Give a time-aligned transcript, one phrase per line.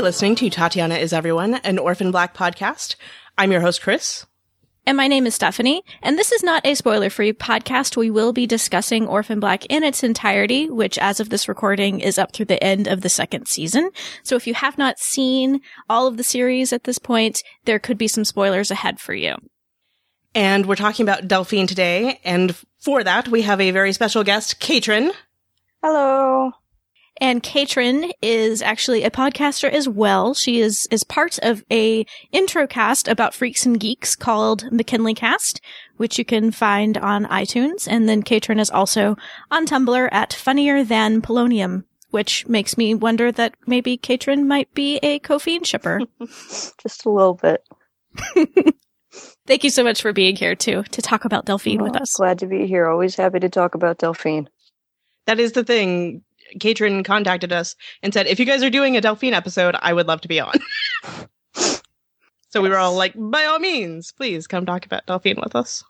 [0.00, 2.96] You're listening to Tatiana is Everyone, an Orphan Black podcast.
[3.36, 4.24] I'm your host, Kris.
[4.86, 7.98] And my name is Stephanie, and this is not a spoiler free podcast.
[7.98, 12.16] We will be discussing Orphan Black in its entirety, which as of this recording is
[12.16, 13.90] up through the end of the second season.
[14.22, 15.60] So if you have not seen
[15.90, 19.34] all of the series at this point, there could be some spoilers ahead for you.
[20.34, 24.62] And we're talking about Delphine today, and for that, we have a very special guest,
[24.62, 25.12] Caitrin.
[25.82, 26.52] Hello.
[27.20, 30.32] And Caitrin is actually a podcaster as well.
[30.32, 35.60] She is, is part of a intro cast about freaks and geeks called McKinley Cast,
[35.98, 37.86] which you can find on iTunes.
[37.86, 39.16] And then Caitrin is also
[39.50, 44.96] on Tumblr at funnier than polonium, which makes me wonder that maybe Caitrin might be
[45.02, 46.00] a Cophine shipper.
[46.82, 47.62] Just a little bit.
[49.46, 52.14] Thank you so much for being here too, to talk about Delphine with us.
[52.14, 52.86] Glad to be here.
[52.86, 54.48] Always happy to talk about Delphine.
[55.26, 56.22] That is the thing.
[56.58, 60.06] Caitrin contacted us and said, if you guys are doing a Delphine episode, I would
[60.06, 60.54] love to be on.
[61.52, 65.84] so we were all like, by all means, please come talk about Delphine with us.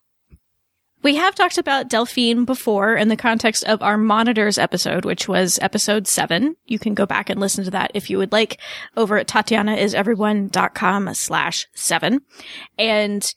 [1.02, 5.58] We have talked about Delphine before in the context of our monitors episode, which was
[5.62, 6.56] episode seven.
[6.66, 8.60] You can go back and listen to that if you would like
[8.98, 12.20] over at tatianaiseveryone.com slash seven.
[12.78, 13.32] And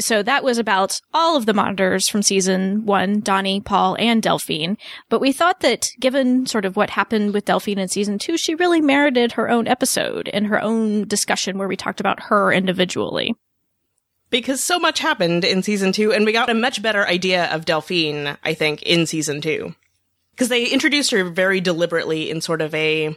[0.00, 4.76] so that was about all of the monitors from season one, Donnie, Paul, and Delphine.
[5.08, 8.54] But we thought that given sort of what happened with Delphine in season two, she
[8.54, 13.34] really merited her own episode and her own discussion where we talked about her individually.
[14.30, 17.64] Because so much happened in season two, and we got a much better idea of
[17.64, 19.74] Delphine, I think, in season two.
[20.32, 23.16] Because they introduced her very deliberately in sort of a,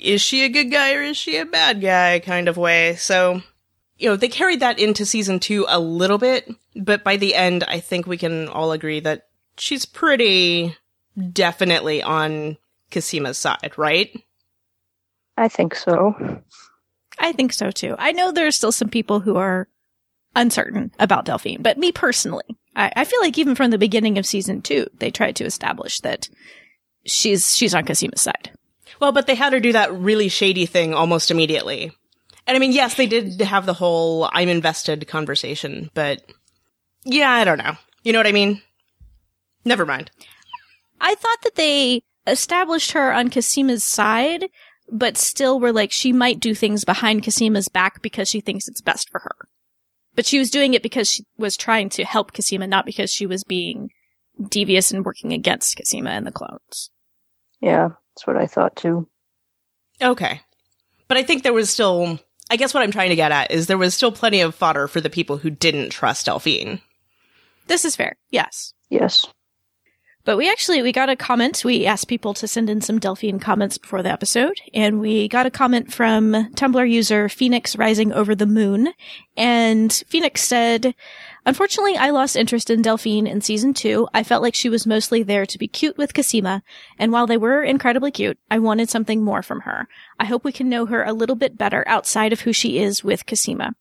[0.00, 2.96] is she a good guy or is she a bad guy kind of way.
[2.96, 3.42] So
[3.98, 7.64] you know, they carried that into season two a little bit, but by the end,
[7.64, 10.76] I think we can all agree that she's pretty
[11.32, 12.58] definitely on
[12.90, 14.10] Cosima's side, right?
[15.36, 16.42] I think so.
[17.18, 17.94] I think so too.
[17.98, 19.68] I know there are still some people who are
[20.34, 22.44] uncertain about Delphine, but me personally,
[22.74, 25.98] I, I feel like even from the beginning of season two, they tried to establish
[26.00, 26.28] that
[27.06, 28.52] she's she's on Cosima's side.
[29.00, 31.92] Well, but they had her do that really shady thing almost immediately.
[32.46, 36.22] And I mean, yes, they did have the whole I'm invested conversation, but
[37.04, 37.76] yeah, I don't know.
[38.04, 38.62] You know what I mean?
[39.64, 40.10] Never mind.
[41.00, 44.46] I thought that they established her on Cosima's side,
[44.90, 48.80] but still were like, she might do things behind Cosima's back because she thinks it's
[48.80, 49.48] best for her.
[50.14, 53.26] But she was doing it because she was trying to help Cosima, not because she
[53.26, 53.90] was being
[54.48, 56.90] devious and working against Cosima and the clones.
[57.60, 59.08] Yeah, that's what I thought too.
[60.00, 60.40] Okay.
[61.08, 62.18] But I think there was still
[62.50, 64.88] I guess what I'm trying to get at is there was still plenty of fodder
[64.88, 66.80] for the people who didn't trust Delphine.
[67.66, 68.16] This is fair.
[68.30, 68.72] Yes.
[68.88, 69.26] Yes.
[70.26, 71.64] But we actually we got a comment.
[71.64, 75.46] We asked people to send in some Delphine comments before the episode, and we got
[75.46, 78.92] a comment from Tumblr user Phoenix Rising Over the Moon,
[79.36, 80.96] and Phoenix said,
[81.46, 84.08] Unfortunately, I lost interest in Delphine in season two.
[84.12, 86.62] I felt like she was mostly there to be cute with Cosima,
[86.98, 89.86] and while they were incredibly cute, I wanted something more from her.
[90.18, 93.04] I hope we can know her a little bit better outside of who she is
[93.04, 93.74] with Cosima.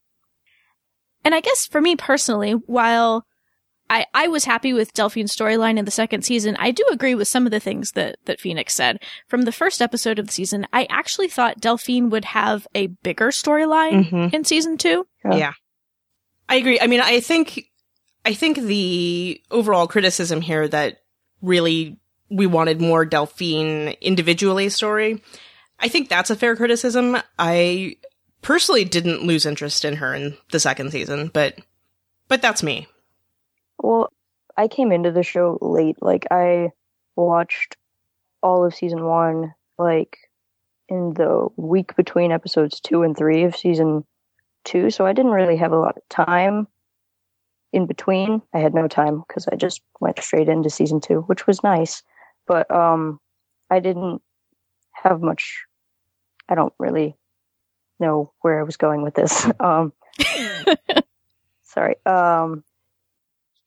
[1.24, 3.26] And I guess for me personally, while
[3.90, 6.56] I, I was happy with Delphine's storyline in the second season.
[6.58, 8.98] I do agree with some of the things that, that Phoenix said.
[9.28, 13.28] From the first episode of the season, I actually thought Delphine would have a bigger
[13.28, 14.36] storyline mm-hmm.
[14.36, 15.06] in season two.
[15.24, 15.36] Yeah.
[15.36, 15.54] yeah.
[16.48, 16.80] I agree.
[16.80, 17.68] I mean, I think,
[18.24, 21.02] I think the overall criticism here that
[21.42, 25.22] really we wanted more Delphine individually story.
[25.80, 27.18] I think that's a fair criticism.
[27.38, 27.98] I
[28.42, 31.58] personally didn't lose interest in her in the second season, but,
[32.28, 32.88] but that's me.
[33.78, 34.12] Well,
[34.58, 35.98] I came into the show late.
[36.02, 36.72] Like I
[37.16, 37.78] watched
[38.42, 40.18] all of season one, like
[40.88, 44.06] in the week between episodes two and three of season
[44.66, 44.90] two.
[44.90, 46.68] So I didn't really have a lot of time
[47.72, 48.42] in between.
[48.54, 52.04] I had no time because I just went straight into season two, which was nice.
[52.48, 53.20] But um,
[53.70, 54.22] I didn't
[54.92, 55.64] have much.
[56.50, 57.16] I don't really
[58.00, 59.48] know where I was going with this.
[59.60, 59.94] Um,
[61.64, 61.96] sorry.
[62.06, 62.64] Um,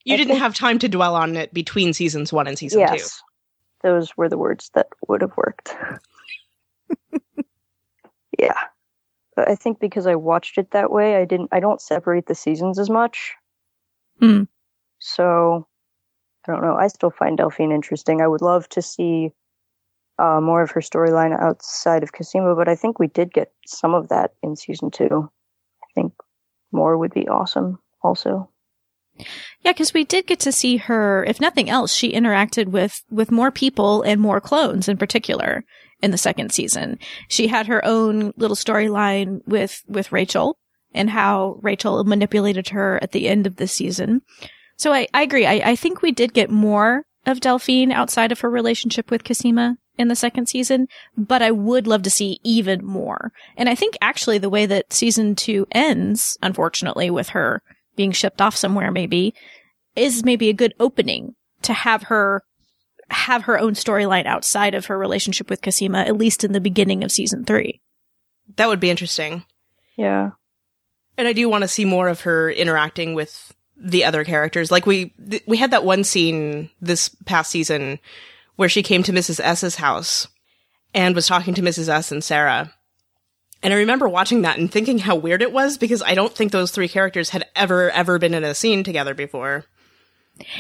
[0.04, 2.80] you I didn't think, have time to dwell on it between seasons one and season
[2.80, 3.88] yes, two.
[3.88, 5.76] Those were the words that would have worked.
[8.38, 8.58] yeah.
[9.38, 12.34] But I think because I watched it that way, I didn't I don't separate the
[12.34, 13.34] seasons as much.
[14.20, 14.48] Mm.
[14.98, 15.68] So
[16.44, 16.74] I don't know.
[16.74, 18.20] I still find Delphine interesting.
[18.20, 19.30] I would love to see
[20.18, 23.94] uh, more of her storyline outside of Cosima, but I think we did get some
[23.94, 25.30] of that in season two.
[25.84, 26.14] I think
[26.72, 28.50] more would be awesome also.
[29.62, 33.30] Yeah, because we did get to see her, if nothing else, she interacted with, with
[33.30, 35.64] more people and more clones in particular
[36.00, 36.98] in the second season.
[37.28, 40.56] She had her own little storyline with, with Rachel
[40.94, 44.22] and how Rachel manipulated her at the end of the season.
[44.76, 45.44] So I, I agree.
[45.44, 49.76] I, I think we did get more of Delphine outside of her relationship with Cosima
[49.98, 50.86] in the second season,
[51.16, 53.32] but I would love to see even more.
[53.56, 57.62] And I think actually the way that season two ends, unfortunately, with her
[57.98, 59.34] being shipped off somewhere maybe,
[59.94, 62.42] is maybe a good opening to have her
[63.10, 67.02] have her own storyline outside of her relationship with Cosima, at least in the beginning
[67.02, 67.80] of season three.
[68.56, 69.44] That would be interesting.
[69.96, 70.30] Yeah.
[71.16, 74.70] And I do want to see more of her interacting with the other characters.
[74.70, 77.98] Like we th- we had that one scene this past season
[78.56, 79.40] where she came to Mrs.
[79.40, 80.28] S's house
[80.94, 81.88] and was talking to Mrs.
[81.88, 82.72] S and Sarah.
[83.62, 86.52] And I remember watching that and thinking how weird it was because I don't think
[86.52, 89.64] those three characters had ever ever been in a scene together before.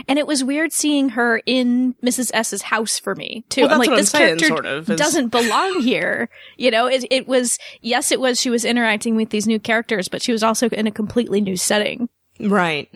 [0.08, 2.32] And it was weird seeing her in Mrs.
[2.34, 3.62] S's house for me too.
[3.62, 6.28] Well, I'm like, what I'm this saying, character sort of, is- doesn't belong here.
[6.56, 10.08] You know, it, it was, yes, it was, she was interacting with these new characters,
[10.08, 12.08] but she was also in a completely new setting.
[12.40, 12.90] Right.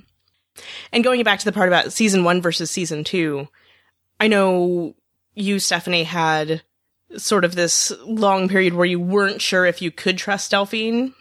[0.92, 3.46] And going back to the part about season one versus season two,
[4.18, 4.96] I know
[5.34, 6.62] you, Stephanie, had
[7.16, 11.14] sort of this long period where you weren't sure if you could trust Delphine.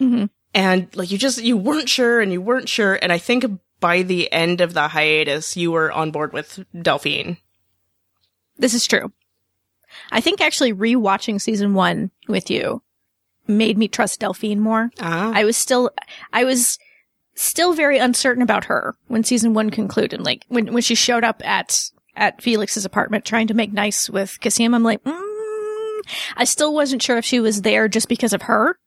[0.00, 0.30] Mhm.
[0.54, 2.98] And like you just, you weren't sure and you weren't sure.
[3.00, 3.44] And I think
[3.80, 7.38] by the end of the hiatus, you were on board with Delphine.
[8.56, 9.12] This is true.
[10.10, 12.82] I think actually rewatching season one with you
[13.46, 14.90] made me trust Delphine more.
[15.00, 15.32] Ah.
[15.34, 15.90] I was still,
[16.32, 16.78] I was
[17.34, 20.20] still very uncertain about her when season one concluded.
[20.20, 21.74] Like when, when she showed up at,
[22.16, 26.00] at Felix's apartment trying to make nice with Cosima, I'm like, mm,
[26.36, 28.78] I still wasn't sure if she was there just because of her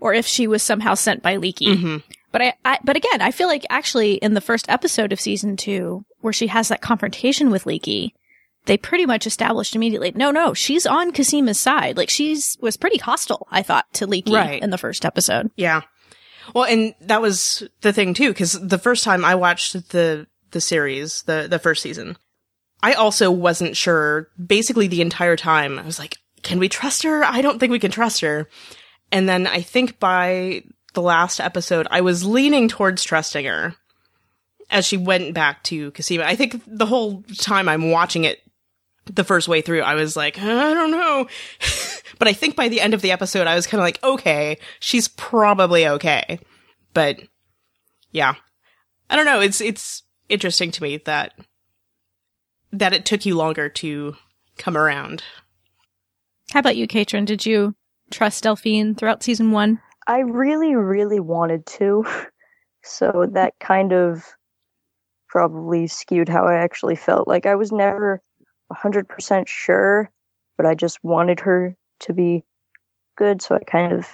[0.00, 1.78] or if she was somehow sent by Leekie.
[1.80, 1.96] hmm
[2.32, 5.56] But I, I, but again, I feel like actually in the first episode of season
[5.56, 8.10] two, where she has that confrontation with Leekie,
[8.66, 11.96] they pretty much established immediately, no, no, she's on Cosima's side.
[11.96, 14.62] Like she's was pretty hostile, I thought, to Leekie Right.
[14.62, 15.50] in the first episode.
[15.56, 15.82] Yeah.
[16.54, 20.60] Well, and that was the thing too, because the first time I watched the the
[20.60, 22.16] series, the the first season,
[22.84, 24.28] I also wasn't sure.
[24.44, 27.24] Basically, the entire time, I was like, "Can we trust her?
[27.24, 28.46] I don't think we can trust her."
[29.10, 33.74] And then I think by the last episode, I was leaning towards trusting her
[34.68, 36.24] as she went back to Cosima.
[36.24, 38.42] I think the whole time I'm watching it,
[39.06, 41.26] the first way through, I was like, I don't know.
[42.18, 44.58] but I think by the end of the episode, I was kind of like, okay,
[44.78, 46.38] she's probably okay.
[46.92, 47.22] But
[48.12, 48.34] yeah,
[49.08, 49.40] I don't know.
[49.40, 51.32] It's, it's interesting to me that,
[52.78, 54.16] that it took you longer to
[54.58, 55.22] come around.
[56.52, 57.24] How about you, Caitrin?
[57.24, 57.74] Did you
[58.10, 59.80] trust Delphine throughout season one?
[60.06, 62.04] I really, really wanted to.
[62.86, 64.22] So that kind of
[65.28, 67.26] probably skewed how I actually felt.
[67.26, 68.20] Like I was never
[68.70, 70.10] 100% sure,
[70.56, 72.44] but I just wanted her to be
[73.16, 73.40] good.
[73.40, 74.06] So I kind of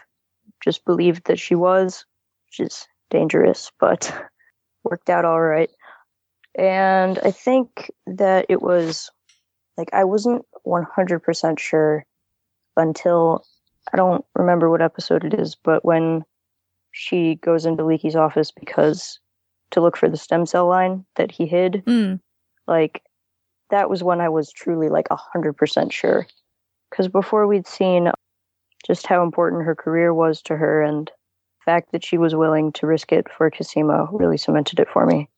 [0.63, 2.05] just believed that she was,
[2.47, 4.15] which is dangerous, but
[4.85, 5.71] worked out all right.
[6.57, 9.11] And I think that it was
[9.77, 12.05] like I wasn't 100% sure
[12.77, 13.45] until
[13.93, 16.25] I don't remember what episode it is, but when
[16.93, 19.19] she goes into Leekie's office because
[19.71, 22.21] to look for the stem cell line that he hid, Mm.
[22.67, 23.03] like
[23.71, 26.27] that was when I was truly like a hundred percent sure.
[26.91, 28.11] Because before we'd seen
[28.85, 32.73] just how important her career was to her, and the fact that she was willing
[32.73, 35.29] to risk it for Cosima really cemented it for me.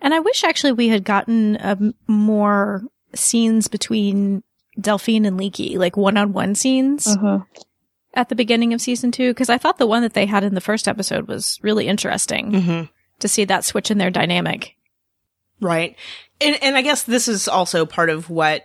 [0.00, 2.82] And I wish actually we had gotten um, more
[3.14, 4.42] scenes between
[4.80, 7.04] Delphine and Leekie, like one-on-one scenes.
[7.06, 7.42] Mm-hmm.
[8.14, 10.54] at the beginning of season two because I thought the one that they had in
[10.54, 12.84] the first episode was really interesting Mm-hmm.
[13.20, 14.74] to see that switch in their dynamic.
[15.60, 15.96] Right.
[16.40, 18.64] And and I guess this is also part of what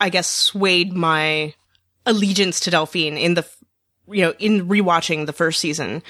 [0.00, 1.54] I guess swayed my
[2.06, 3.44] allegiance to Delphine in the
[4.10, 6.02] you know, in rewatching the first season.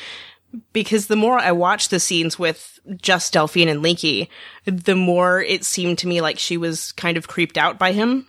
[0.73, 4.28] Because the more I watched the scenes with just Delphine and Leekie,
[4.64, 8.26] the more it seemed to me like she was kind of creeped out by him.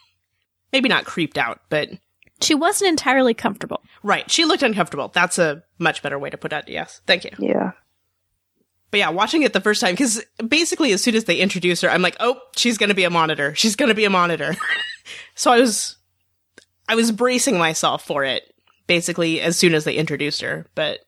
[0.72, 1.88] Maybe not creeped out, but
[2.42, 3.80] She wasn't entirely comfortable.
[4.02, 4.30] right.
[4.30, 5.08] She looked uncomfortable.
[5.14, 6.68] That's a much better way to put it.
[6.68, 7.00] Yes.
[7.06, 7.30] Thank you.
[7.38, 7.72] Yeah.
[8.90, 11.90] But yeah, watching it the first time, because basically as soon as they introduce her,
[11.90, 13.54] I'm like, oh, she's gonna be a monitor.
[13.54, 14.54] She's gonna be a monitor.
[15.34, 15.96] so I was,
[16.88, 18.42] I was bracing myself for it,
[18.86, 20.66] basically as soon as they introduced her.
[20.74, 21.00] But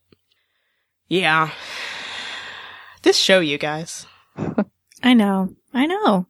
[1.08, 1.50] yeah,
[3.02, 4.06] this show, you guys.
[5.02, 5.54] I know.
[5.72, 6.26] I know.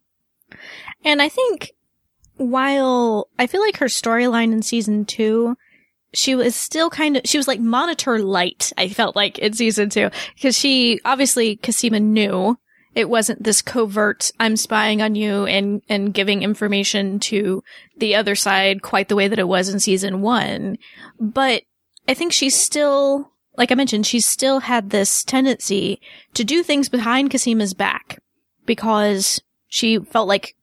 [1.03, 1.71] And I think
[2.37, 5.57] while I feel like her storyline in season two,
[6.13, 9.89] she was still kind of, she was like monitor light, I felt like in season
[9.89, 10.09] two.
[10.41, 12.57] Cause she, obviously, Cosima knew
[12.95, 17.63] it wasn't this covert I'm spying on you and and giving information to
[17.97, 20.77] the other side quite the way that it was in season 1
[21.19, 21.63] but
[22.07, 23.28] I think she's still
[23.59, 26.01] like I mentioned she still had this tendency
[26.33, 28.17] to do things behind Cosima's back
[28.65, 30.55] because she felt like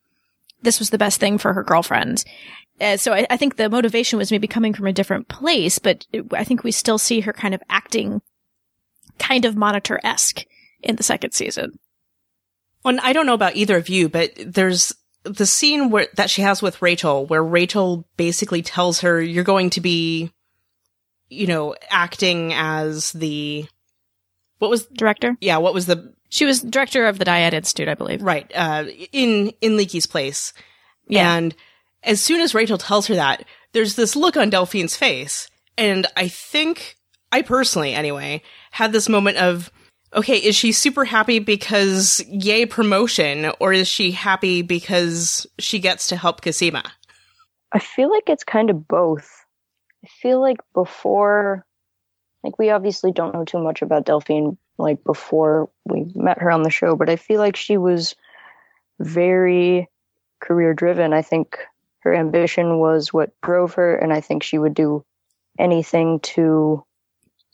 [0.62, 2.24] this was the best thing for her girlfriend
[2.80, 6.06] uh, so I, I, think the motivation was maybe coming from a different place, but
[6.12, 8.20] it, I think we still see her kind of acting
[9.18, 10.44] kind of monitor esque
[10.82, 11.78] in the second season.
[12.84, 16.42] Well, I don't know about either of you, but there's the scene where that she
[16.42, 20.30] has with Rachel, where Rachel basically tells her, "You're going to be,
[21.28, 23.66] you know, acting as the
[24.58, 25.36] what was director?
[25.40, 26.12] Yeah, what was the?
[26.28, 28.22] She was director of the Dyad Institute, I believe.
[28.22, 30.52] Right, uh, in in Leekie's place,
[31.08, 31.34] yeah.
[31.34, 31.54] and
[32.02, 36.28] as soon as Rachel tells her that, there's this look on Delphine's face, and I
[36.28, 36.96] think
[37.32, 39.70] I personally, anyway, had this moment of
[40.14, 46.08] okay, is she super happy because yay promotion, or is she happy because she gets
[46.08, 46.84] to help Cosima?
[47.72, 49.45] I feel like it's kind of both.
[50.06, 51.66] I feel like before,
[52.44, 56.62] like we obviously don't know too much about Delphine, like before we met her on
[56.62, 58.14] the show, but I feel like she was
[59.00, 59.88] very
[60.38, 61.12] career driven.
[61.12, 61.58] I think
[62.00, 65.04] her ambition was what drove her, and I think she would do
[65.58, 66.84] anything to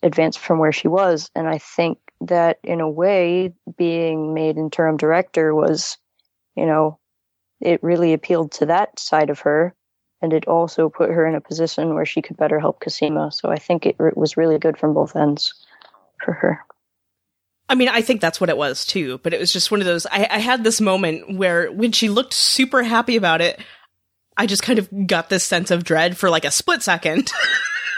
[0.02, 1.30] advance from where she was.
[1.34, 5.96] And I think that in a way, being made interim director was,
[6.54, 6.98] you know,
[7.62, 9.74] it really appealed to that side of her.
[10.22, 13.32] And it also put her in a position where she could better help Cosima.
[13.32, 15.52] So I think it, it was really good from both ends
[16.24, 16.60] for her.
[17.68, 19.86] I mean, I think that's what it was too, but it was just one of
[19.86, 20.06] those.
[20.06, 23.60] I, I had this moment where when she looked super happy about it,
[24.36, 27.32] I just kind of got this sense of dread for like a split second.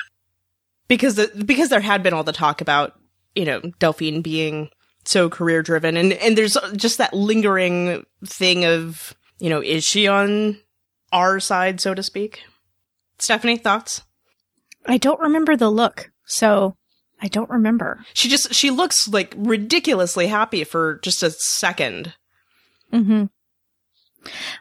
[0.89, 2.99] because the, because there had been all the talk about
[3.35, 4.71] you know Delphine being
[5.05, 10.07] so career driven, and and there's just that lingering thing of you know is she
[10.07, 10.59] on
[11.15, 12.43] our side, so to speak?
[13.19, 14.03] Stephanie, thoughts?
[14.85, 16.77] I don't remember the look, so
[17.23, 18.05] I don't remember.
[18.13, 22.15] She just she looks like ridiculously happy for just a second.
[22.93, 23.25] Mm-hmm.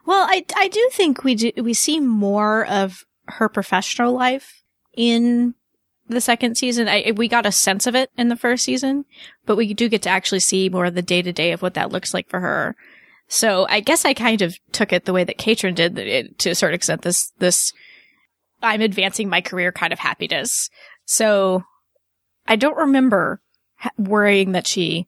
[0.05, 4.63] Well, I I do think we do we see more of her professional life
[4.95, 5.55] in
[6.07, 6.87] the second season.
[6.87, 9.05] I, we got a sense of it in the first season,
[9.45, 11.73] but we do get to actually see more of the day to day of what
[11.73, 12.75] that looks like for her.
[13.33, 16.51] So I guess I kind of took it the way that Caitrin did it, to
[16.51, 17.01] a certain extent.
[17.01, 17.73] This, this,
[18.61, 20.69] I'm advancing my career kind of happiness.
[21.05, 21.63] So
[22.45, 23.41] I don't remember
[23.77, 25.07] ha- worrying that she,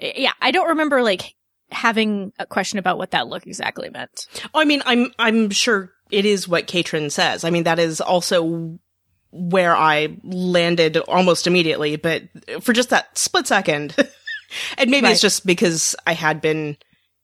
[0.00, 1.34] yeah, I don't remember like
[1.72, 4.28] having a question about what that look exactly meant.
[4.54, 7.42] Oh, I mean, I'm, I'm sure it is what Caitrin says.
[7.42, 8.78] I mean, that is also
[9.32, 12.22] where I landed almost immediately, but
[12.60, 13.96] for just that split second.
[14.78, 15.10] and maybe right.
[15.10, 16.76] it's just because I had been,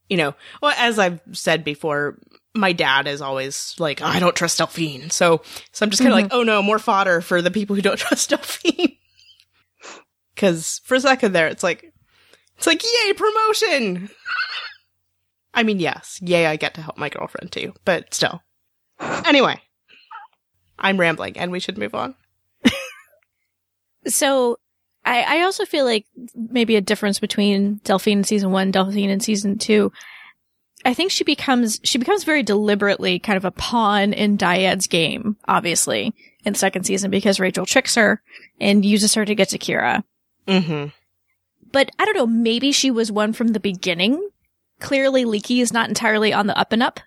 [0.08, 2.18] you know, well, as I've said before,
[2.54, 5.10] my dad is always like, oh, I don't trust Delphine.
[5.10, 5.42] So,
[5.72, 6.24] so I'm just kind of mm-hmm.
[6.24, 8.96] like, oh no, more fodder for the people who don't trust Delphine.
[10.36, 11.92] Cause for a second there, it's like,
[12.56, 14.10] it's like, yay, promotion!
[15.54, 18.42] I mean, yes, yay, I get to help my girlfriend too, but still.
[19.00, 19.60] Anyway.
[20.78, 22.14] I'm rambling and we should move on.
[24.06, 24.58] so
[25.04, 29.20] I, I also feel like maybe a difference between Delphine in season one, Delphine in
[29.20, 29.92] season two.
[30.84, 35.36] I think she becomes she becomes very deliberately kind of a pawn in Dyad's game,
[35.46, 38.22] obviously, in the second season because Rachel tricks her
[38.60, 40.04] and uses her to get to Kira.
[40.46, 40.88] Mm-hmm.
[41.72, 44.28] But I don't know, maybe she was one from the beginning.
[44.80, 47.00] Clearly Leekie is not entirely on the up and up.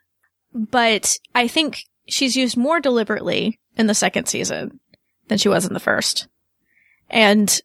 [0.54, 4.80] But I think she's used more deliberately in the second season
[5.27, 6.27] than she was in the first.
[7.10, 7.62] And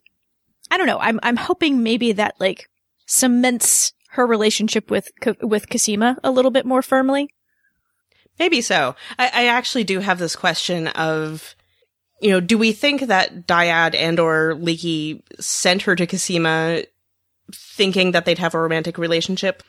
[0.73, 0.97] I don't know.
[0.97, 2.67] I'm I'm hoping maybe that like
[3.05, 7.29] cements her relationship with with Cosima a little bit more firmly.
[8.39, 8.95] Maybe so.
[9.19, 11.55] I, I actually do have this question of,
[12.21, 16.81] you know, do we think that Dyad and or Leekie sent her to Cosima
[17.53, 19.61] thinking that they'd have a romantic relationship?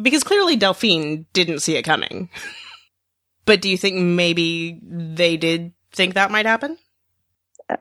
[0.00, 2.30] Because clearly Delphine didn't see it coming.
[3.46, 6.78] But do you think maybe they did think that might happen?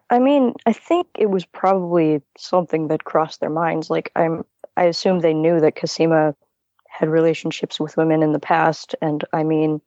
[0.10, 3.90] I mean, I think it was probably something that crossed their minds.
[3.90, 4.46] Like I'm
[4.78, 6.36] I assume they knew that Cosima
[6.88, 9.82] had relationships with women in the past and I mean,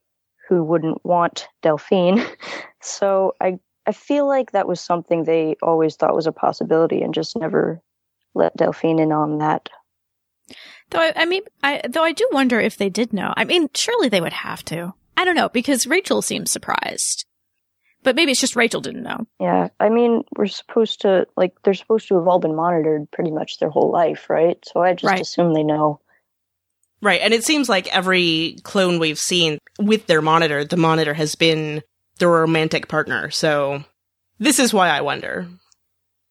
[0.48, 2.24] who wouldn't want Delphine?
[2.80, 7.14] so I I feel like that was something they always thought was a possibility and
[7.14, 7.80] just never
[8.34, 9.68] let Delphine in on that.
[10.90, 13.32] Though I, I mean, I though I do wonder if they did know.
[13.36, 14.94] I mean, surely they would have to.
[15.16, 17.26] I don't know because Rachel seems surprised.
[18.04, 19.26] But maybe it's just Rachel didn't know.
[19.38, 23.30] Yeah, I mean, we're supposed to like they're supposed to have all been monitored pretty
[23.30, 24.58] much their whole life, right?
[24.64, 25.20] So I just right.
[25.20, 26.00] assume they know.
[27.00, 27.20] Right.
[27.20, 31.82] And it seems like every clone we've seen with their monitor, the monitor has been
[32.18, 33.30] the romantic partner.
[33.30, 33.84] So
[34.38, 35.48] this is why I wonder.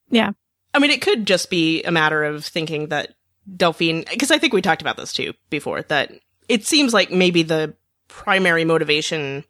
[0.09, 0.31] Yeah.
[0.73, 3.13] I mean, it could just be a matter of thinking that
[3.53, 6.13] Delphine, because I think we talked about this too before, that
[6.47, 7.75] it seems like maybe the
[8.07, 9.43] primary motivation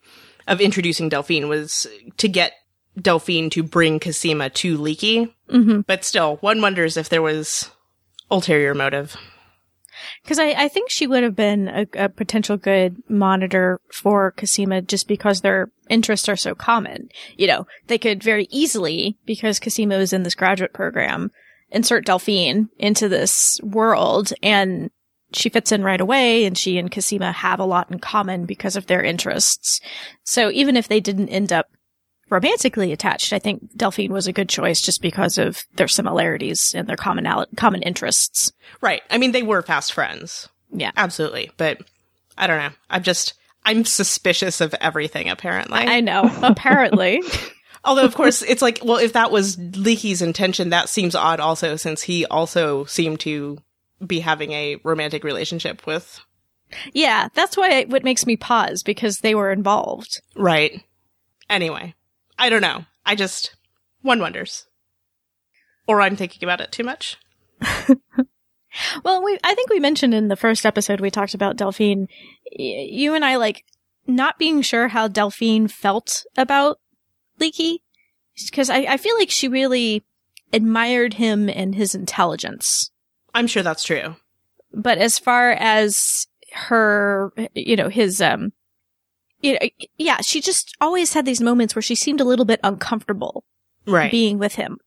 [0.52, 2.52] of introducing Delphine was to get
[3.00, 5.34] Delphine to bring Cosima to Leekie.
[5.50, 5.82] Mm-hmm.
[5.82, 7.72] But still, one wonders if there was
[8.30, 9.16] ulterior motive.
[10.24, 14.82] Because I, I think she would have been a, a potential good monitor for Cosima
[14.82, 17.10] just because their interests are so common.
[17.38, 21.32] You know, they could very easily, because Cosima is in this graduate program,
[21.70, 24.92] insert Delphine into this world and
[25.34, 28.76] she fits in right away and she and Cosima have a lot in common because
[28.76, 29.80] of their interests.
[30.24, 31.68] So even if they didn't end up
[32.30, 36.88] romantically attached, I think Delphine was a good choice just because of their similarities and
[36.88, 38.52] their common common interests.
[38.82, 39.02] Right.
[39.10, 40.50] I mean, they were fast friends.
[40.72, 40.92] Yeah.
[40.96, 41.52] Absolutely.
[41.58, 41.82] But
[42.38, 42.76] I don't know.
[42.90, 43.34] I'm just,
[43.66, 45.80] I'm suspicious of everything, apparently.
[45.80, 46.30] I know.
[46.42, 47.22] Apparently.
[47.84, 51.76] Although, of course, it's like, well, if that was Leekie's intention, that seems odd also,
[51.76, 53.58] since he also seemed to
[54.06, 56.20] be having a romantic relationship with.
[56.94, 60.22] Yeah, that's why it, what makes me pause because they were involved.
[60.36, 60.82] Right.
[61.50, 61.96] Anyway,
[62.40, 62.86] I don't know.
[63.06, 63.56] I just,
[64.02, 64.66] one wonders.
[65.88, 67.18] Or I'm thinking about it too much.
[69.04, 72.08] well, we, I think we mentioned in the first episode we talked about Delphine,
[72.58, 73.66] y- you and I like
[74.08, 76.80] not being sure how Delphine felt about
[77.40, 77.80] Leekie
[78.50, 80.04] because I, I feel like she really
[80.54, 82.91] admired him and his intelligence.
[83.34, 84.16] I'm sure that's true.
[84.74, 88.54] But as far as her, you know, his, um,
[89.42, 89.60] you know,
[89.98, 93.44] yeah, she just always had these moments where she seemed a little bit uncomfortable
[93.86, 94.12] right.
[94.12, 94.78] being with him.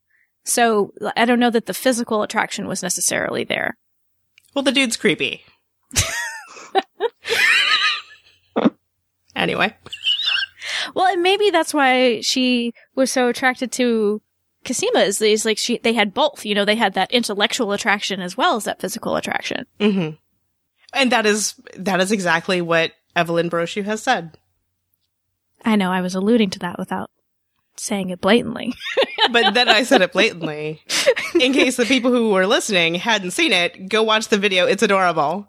[0.44, 3.76] So I don't know that the physical attraction was necessarily there.
[4.54, 5.42] Well, the dude's creepy.
[9.34, 9.74] anyway.
[10.94, 14.22] Well, and maybe that's why she was so attracted to
[14.64, 18.20] Cosima is, is like she, they had both, you know, they had that intellectual attraction
[18.20, 19.66] as well as that physical attraction.
[19.80, 20.16] Mm-hmm.
[20.92, 24.38] And that is, that is exactly what Évelyne Brochu has said.
[25.64, 27.10] I know, I was alluding to that without
[27.76, 28.72] saying it blatantly.
[29.32, 30.80] but then I said it blatantly.
[31.40, 34.66] In case the people who were listening hadn't seen it, go watch the video.
[34.66, 35.48] It's adorable.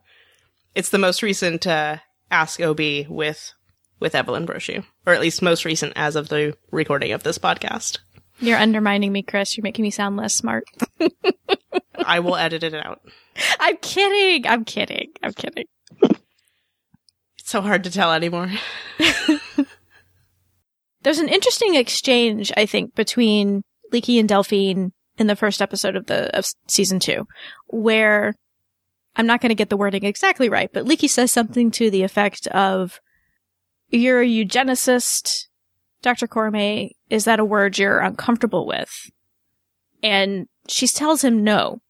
[0.73, 1.97] It's the most recent, uh,
[2.31, 3.53] Ask OB with,
[3.99, 4.83] with Évelyne Brochu.
[5.05, 7.99] Or at least most recent as of the recording of this podcast.
[8.39, 9.55] You're undermining me, Kris.
[9.57, 10.65] You're making me sound less smart.
[12.05, 13.01] I will edit it out.
[13.59, 14.45] I'm kidding.
[14.47, 15.11] I'm kidding.
[15.23, 15.65] I'm kidding.
[16.01, 18.51] It's so hard to tell anymore.
[21.01, 23.61] There's an interesting exchange, I think, between
[23.93, 27.27] Leekie and Delphine in the first episode of the of season two,
[27.67, 28.33] where
[29.15, 32.03] I'm not going to get the wording exactly right, but Leekie says something to the
[32.03, 32.99] effect of,
[33.89, 35.45] "You're a eugenicist,
[36.01, 36.27] Dr.
[36.27, 36.89] Cormier.
[37.09, 39.11] Is that a word you're uncomfortable with?"
[40.03, 41.81] And she tells him no,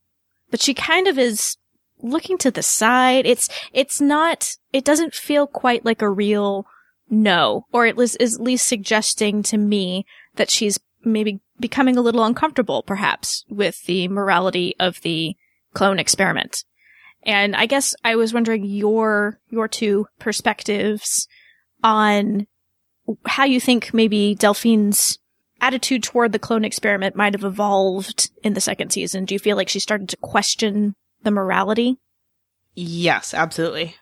[0.52, 1.58] but she kind of is
[2.02, 3.26] looking to the side.
[3.26, 4.56] It's it's not.
[4.72, 6.66] It doesn't feel quite like a real
[7.10, 12.02] no, or it was is at least suggesting to me that she's maybe becoming a
[12.02, 15.36] little uncomfortable, perhaps, with the morality of the
[15.74, 16.64] clone experiment.
[17.24, 21.28] And I guess I was wondering your your two perspectives
[21.84, 22.48] on
[23.26, 25.20] how you think maybe Delphine's
[25.62, 29.26] attitude toward the clone experiment might have evolved in the second season.
[29.26, 31.98] Do you feel like she started to question the morality?
[32.76, 33.96] Yes, absolutely.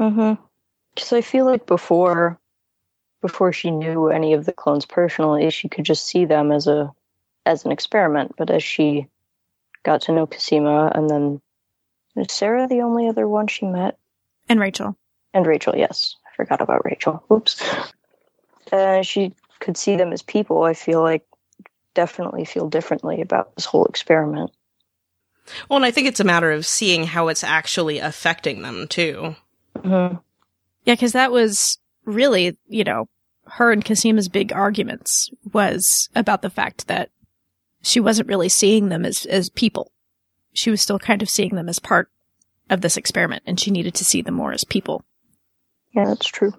[0.00, 0.42] Mm-hmm.
[0.94, 2.38] Because I feel like before,
[3.20, 6.92] before she knew any of the clones personally, she could just see them as a,
[7.44, 8.34] as an experiment.
[8.36, 9.06] But as she
[9.82, 11.40] got to know Cosima, and then
[12.16, 13.98] is Sarah the only other one she met?
[14.48, 14.96] And Rachel.
[15.34, 17.22] And Rachel, yes, I forgot about Rachel.
[17.30, 17.62] Oops.
[18.72, 20.62] Uh, she could see them as people.
[20.64, 21.24] I feel like
[21.94, 24.50] definitely feel differently about this whole experiment.
[25.68, 29.36] Well, and I think it's a matter of seeing how it's actually affecting them too.
[29.76, 30.16] Mm-hmm.
[30.84, 33.08] Yeah, because that was really, you know,
[33.46, 37.10] her and Cosima's big arguments was about the fact that
[37.82, 39.92] she wasn't really seeing them as, as people.
[40.52, 42.10] She was still kind of seeing them as part
[42.68, 45.04] of this experiment, and she needed to see them more as people.
[45.94, 46.52] Yeah, that's true.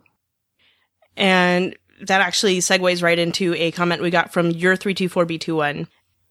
[1.17, 5.88] And that actually segues right into a comment we got from your 324B21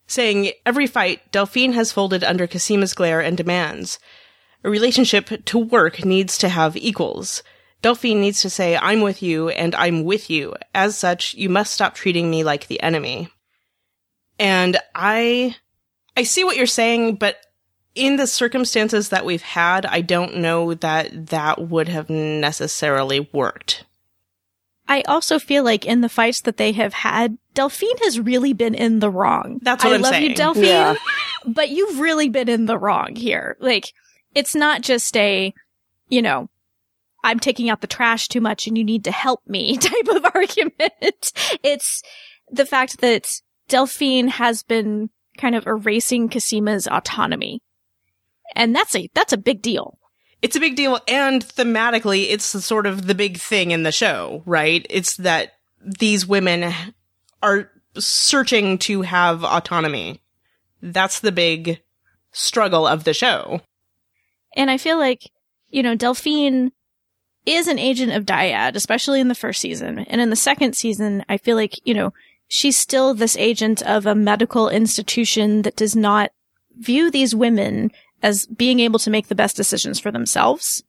[0.06, 3.98] saying, Every fight, Delphine has folded under Cosima's glare and demands.
[4.64, 7.42] A relationship to work needs to have equals.
[7.82, 10.54] Delphine needs to say, I'm with you and I'm with you.
[10.74, 13.28] As such, you must stop treating me like the enemy.
[14.38, 15.56] And I,
[16.16, 17.36] I see what you're saying, but
[17.94, 23.84] in the circumstances that we've had, I don't know that that would have necessarily worked.
[24.88, 28.74] I also feel like in the fights that they have had, Delphine has really been
[28.74, 29.58] in the wrong.
[29.62, 30.30] That's what I I'm love saying.
[30.30, 30.94] you, Delphine, Yeah.
[31.44, 33.56] but you've really been in the wrong here.
[33.60, 33.92] Like,
[34.34, 35.52] it's not just a,
[36.08, 36.48] you know,
[37.24, 40.24] I'm taking out the trash too much and you need to help me type of
[40.34, 41.32] argument.
[41.62, 42.02] It's
[42.50, 43.28] the fact that
[43.68, 47.60] Delphine has been kind of erasing Cosima's autonomy.
[48.54, 49.98] And that's a, that's a big deal.
[50.46, 54.44] It's a big deal, and thematically, it's sort of the big thing in the show,
[54.46, 54.86] right?
[54.88, 56.72] It's that these women
[57.42, 60.20] are searching to have autonomy.
[60.80, 61.82] That's the big
[62.30, 63.60] struggle of the show.
[64.54, 65.28] And I feel like,
[65.70, 66.70] you know, Delphine
[67.44, 69.98] is an agent of Dyad, especially in the first season.
[69.98, 72.12] And in the second season, I feel like, you know,
[72.46, 76.30] she's still this agent of a medical institution that does not
[76.78, 77.90] view these women
[78.26, 80.82] as being able to make the best decisions for themselves.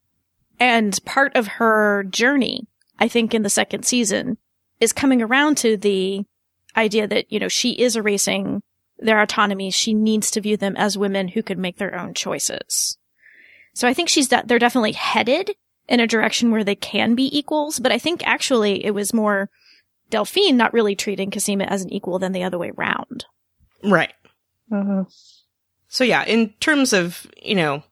[0.59, 2.65] And part of her journey,
[2.97, 4.39] I think in the second season,
[4.79, 6.25] is coming around to the
[6.75, 8.63] idea that, you know, she is erasing
[8.97, 9.69] their autonomy.
[9.69, 12.97] She needs to view them as women who could make their own choices.
[13.75, 15.51] So I think she's de- they're definitely headed
[15.87, 19.51] in a direction where they can be equals, but I think actually it was more
[20.09, 23.25] Delphine not really treating Cosima as an equal than the other way round.
[23.83, 24.13] Right.
[24.71, 25.03] hmm
[25.87, 27.83] So yeah, in terms of, you know,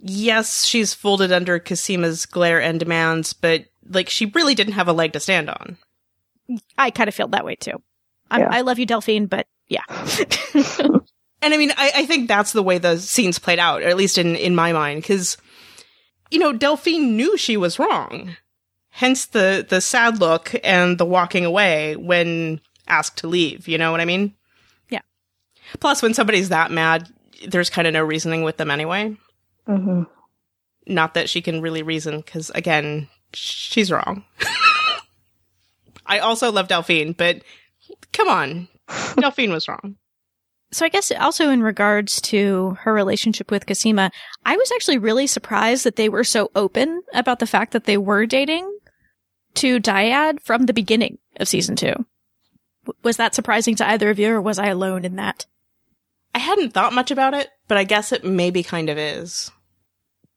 [0.00, 4.92] yes, she's folded under Cosima's glare and demands, but like she really didn't have a
[4.92, 5.76] leg to stand on.
[6.78, 7.82] I kind of felt that way too.
[8.30, 8.48] I'm, Yeah.
[8.50, 9.84] I love you, Delphine, but yeah.
[11.42, 13.96] And I mean, I, I think that's the way the scenes played out, or at
[13.96, 15.36] least in, in my mind, because,
[16.30, 18.36] you know, Delphine knew she was wrong.
[18.90, 23.68] Hence the, the sad look and the walking away when asked to leave.
[23.68, 24.34] You know what I mean?
[24.88, 25.02] Yeah.
[25.78, 27.08] Plus, when somebody's that mad,
[27.46, 29.16] there's kind of no reasoning with them anyway.
[29.66, 30.02] hmm
[30.86, 34.24] Not that she can really reason, because again, she's wrong.
[36.06, 37.42] I also love Delphine, but
[38.12, 38.68] come on.
[39.16, 39.96] Delphine was wrong.
[40.72, 44.10] So I guess also in regards to her relationship with Cosima,
[44.44, 47.96] I was actually really surprised that they were so open about the fact that they
[47.96, 48.70] were dating
[49.54, 51.94] to Dyad from the beginning of season two.
[53.02, 55.46] Was that surprising to either of you or was I alone in that?
[56.36, 59.50] I hadn't thought much about it, but I guess it maybe kind of is.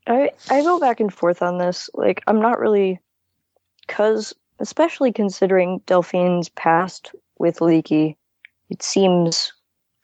[0.08, 1.90] I I go back and forth on this.
[1.94, 3.02] Like I'm not really,
[3.90, 8.16] cause especially considering Delphine's past with Leekie,
[8.70, 9.52] it seems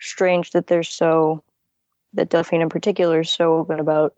[0.02, 1.42] strange that they're so
[2.14, 4.16] that Delphine in particular is so open about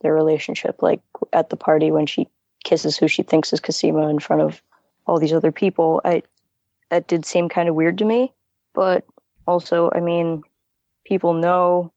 [0.00, 0.82] their relationship.
[0.82, 1.00] Like
[1.32, 2.26] at the party when she
[2.64, 4.60] kisses who she thinks is Cosima in front of
[5.06, 6.24] all these other people, I
[6.88, 8.32] that did seem kind of weird to me.
[8.74, 9.04] But
[9.46, 10.42] also, I mean,
[11.10, 11.92] people know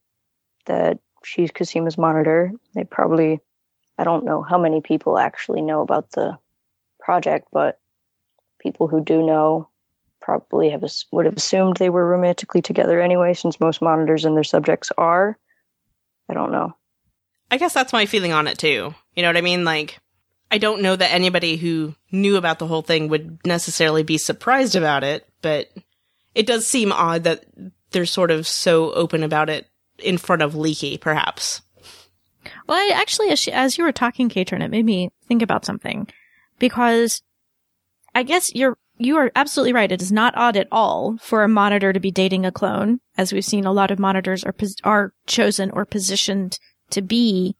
[0.65, 2.51] that she's Cosima's monitor.
[2.73, 3.39] They probably,
[3.97, 6.39] I don't know how many people actually know about the
[6.99, 7.79] project, but
[8.59, 9.69] people who do know
[10.19, 14.43] probably have would have assumed they were romantically together anyway, since most monitors and their
[14.43, 15.37] subjects are.
[16.27, 16.75] I don't know.
[17.51, 18.95] I guess that's my feeling on it too.
[19.15, 19.63] You know what I mean?
[19.63, 19.99] Like,
[20.49, 24.75] I don't know that anybody who knew about the whole thing would necessarily be surprised
[24.75, 25.69] about it, but
[26.33, 27.43] it does seem odd that
[27.93, 29.67] they're sort of so open about it
[29.99, 31.61] in front of Leekie, perhaps.
[32.67, 35.65] Well, I actually, as, she, as you were talking, Caitrin, it made me think about
[35.65, 36.07] something
[36.59, 37.21] because
[38.13, 39.91] I guess you're you are absolutely right.
[39.91, 43.33] It is not odd at all for a monitor to be dating a clone, as
[43.33, 46.59] we've seen a lot of monitors are pos- are chosen or positioned
[46.91, 47.55] to be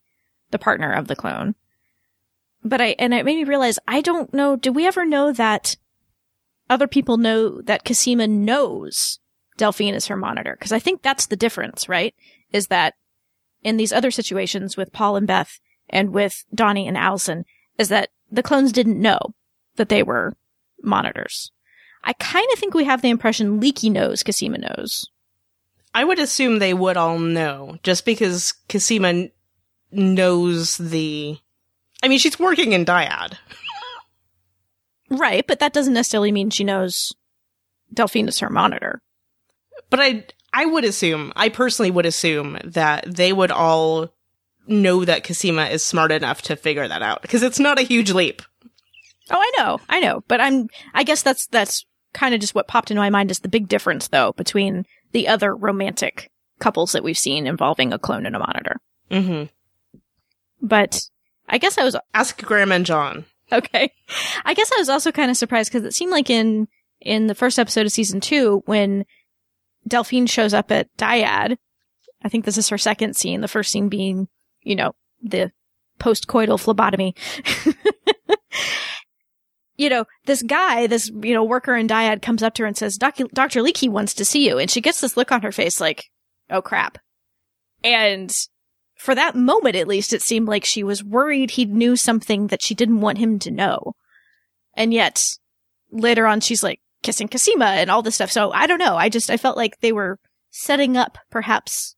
[0.52, 1.56] the partner of the clone.
[2.64, 4.56] But I and it made me realize I don't know.
[4.56, 5.76] Do we ever know that
[6.70, 9.20] other people know that Cosima knows
[9.58, 10.56] Delphine is her monitor?
[10.58, 12.14] Because I think that's the difference, right?
[12.52, 12.96] Is that
[13.64, 17.46] in these other situations with Paul and Beth and with Donnie and Allison
[17.78, 19.20] is that the clones didn't know
[19.76, 20.36] that they were
[20.82, 21.52] monitors.
[22.04, 25.10] I kind of think we have the impression Leekie knows Cosima knows.
[25.94, 29.28] I would assume they would all know, just because Cosima
[29.92, 31.38] knows the.
[32.02, 33.38] I mean, she's working in Dyad.
[35.10, 37.14] Right, but that doesn't necessarily mean she knows
[37.94, 39.02] Delphine is her monitor.
[39.94, 44.12] But I, I would assume, I personally would assume that they would all
[44.66, 48.12] know that Cosima is smart enough to figure that out because it's not a huge
[48.12, 48.42] leap.
[49.30, 52.68] Oh, I know, I know, but I'm, I guess that's, that's kind of just what
[52.68, 57.04] popped into my mind is the big difference though between the other romantic couples that
[57.04, 58.78] we've seen involving a clone and a monitor.
[59.12, 59.44] Mm-hmm.
[60.60, 61.04] But
[61.48, 63.26] I guess I was Ask Graham and John.
[63.52, 63.94] Okay.
[64.44, 66.68] I guess I was also kind of surprised because it seemed like in
[67.00, 69.06] in the first episode of season two, when
[69.88, 71.58] Delphine shows up at Dyad,
[72.24, 73.42] I think this is her second scene.
[73.42, 74.28] The first scene being,
[74.62, 75.52] you know, the
[76.00, 77.16] post-coital phlebotomy.
[79.78, 82.78] you know, this guy, this, you know, worker in dyad comes up to her and
[82.78, 83.28] says, Dr.
[83.28, 84.58] Leekie wants to see you.
[84.58, 86.06] And she gets this look on her face like,
[86.50, 86.98] oh crap.
[87.84, 88.34] And
[88.96, 92.64] for that moment, at least, it seemed like she was worried he knew something that
[92.64, 93.96] she didn't want him to know.
[94.76, 95.22] And yet,
[95.92, 98.32] later on, she's like kissing Cosima and all this stuff.
[98.32, 98.96] So I don't know.
[98.96, 101.96] I just, I felt like they were setting up perhaps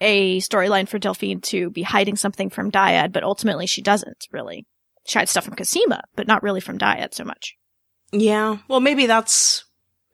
[0.00, 4.66] a storyline for Delphine to be hiding something from Dyad, but ultimately she doesn't really.
[5.06, 7.56] She hides stuff from Cosima, but not really from Dyad so much.
[8.12, 8.58] Yeah.
[8.68, 9.64] Well, maybe that's,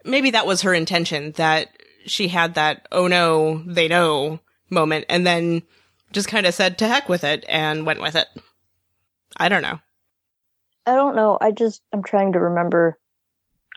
[0.04, 1.68] maybe that was her intention that
[2.06, 5.62] she had that, oh no, they know moment and then
[6.12, 8.28] just kind of said to heck with it and went with it.
[9.36, 9.80] I don't know.
[10.86, 11.38] I don't know.
[11.40, 12.98] I just, I'm trying to remember.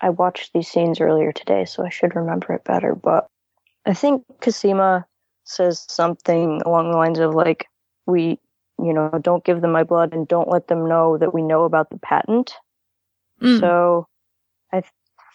[0.01, 2.95] I watched these scenes earlier today, so I should remember it better.
[2.95, 3.27] But
[3.85, 5.05] I think Cosima
[5.43, 7.67] says something along the lines of like,
[8.05, 8.39] we,
[8.79, 11.63] you know, don't give them my blood and don't let them know that we know
[11.63, 12.53] about the patent.
[13.41, 13.59] Mm.
[13.59, 14.07] So
[14.71, 14.83] I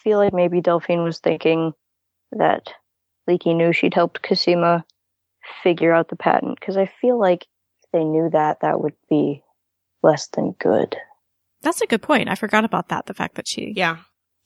[0.03, 1.73] feel like maybe Delphine was thinking
[2.33, 2.73] that
[3.29, 4.85] Leekie knew she'd helped Cosima
[5.63, 7.43] figure out the patent because I feel like
[7.83, 9.43] if they knew that, that would be
[10.03, 10.97] less than good.
[11.63, 12.29] That's a good point.
[12.29, 13.07] I forgot about that.
[13.07, 13.99] The fact that she, Yeah.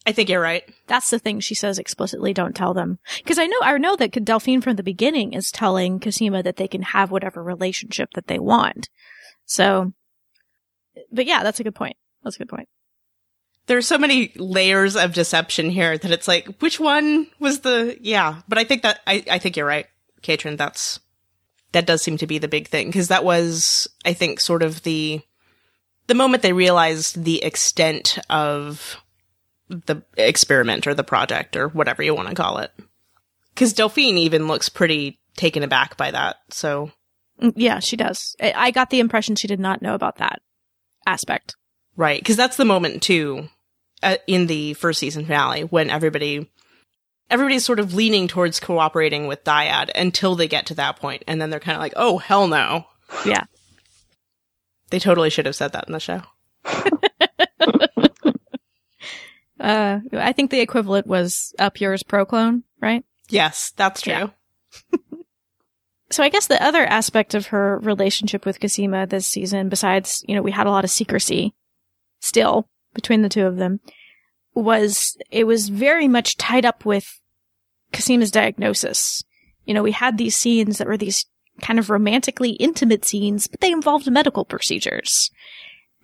[0.07, 0.63] I think you're right.
[0.87, 2.97] that's the thing she says explicitly, don't tell them.
[3.25, 6.69] Cause I know, I know that Delphine from the beginning is telling Cosima that they
[6.69, 8.87] can have whatever relationship that they want.
[9.45, 9.91] So,
[11.11, 11.97] but yeah, that's a good point.
[12.23, 12.69] That's a good point.
[13.65, 18.43] There's so many layers of deception here that it's like, which one was the, yeah.
[18.47, 19.87] But I think that, I, I think you're right,
[20.21, 20.57] Caitrin.
[20.57, 21.01] That's,
[21.73, 22.89] that does seem to be the big thing.
[22.93, 25.19] Cause that was, I think, sort of the,
[26.07, 29.01] the moment they realized the extent of
[29.69, 32.71] the experiment or the project or whatever you want to call it.
[33.55, 36.37] Cause Delphine even looks pretty taken aback by that.
[36.51, 36.91] So,
[37.41, 38.35] Mm, Yeah, she does.
[38.41, 40.41] I got the impression she did not know about that
[41.05, 41.55] aspect.
[41.95, 42.23] right.
[42.23, 43.47] Cause that's the moment too,
[44.03, 46.49] uh, in the first season finale when everybody,
[47.29, 51.41] everybody's sort of leaning towards cooperating with Dyad until they get to that point, And
[51.41, 52.85] then they're kind of like, oh, hell no.
[53.25, 53.43] Yeah.
[54.89, 56.21] They totally should have said that in the show.
[59.59, 63.03] Uh, I think the equivalent was up yours pro clone, right?
[63.29, 64.13] Yes, that's true.
[64.13, 64.29] Yeah.
[66.09, 70.35] So I guess the other aspect of her relationship with Cosima this season, besides, you
[70.35, 71.53] know, we had a lot of secrecy
[72.19, 73.81] still between the two of them,
[74.53, 77.19] was it was very much tied up with
[77.91, 79.23] Cosima's diagnosis.
[79.65, 81.25] You know, we had these scenes that were these
[81.61, 85.29] kind of romantically intimate scenes, but they involved medical procedures.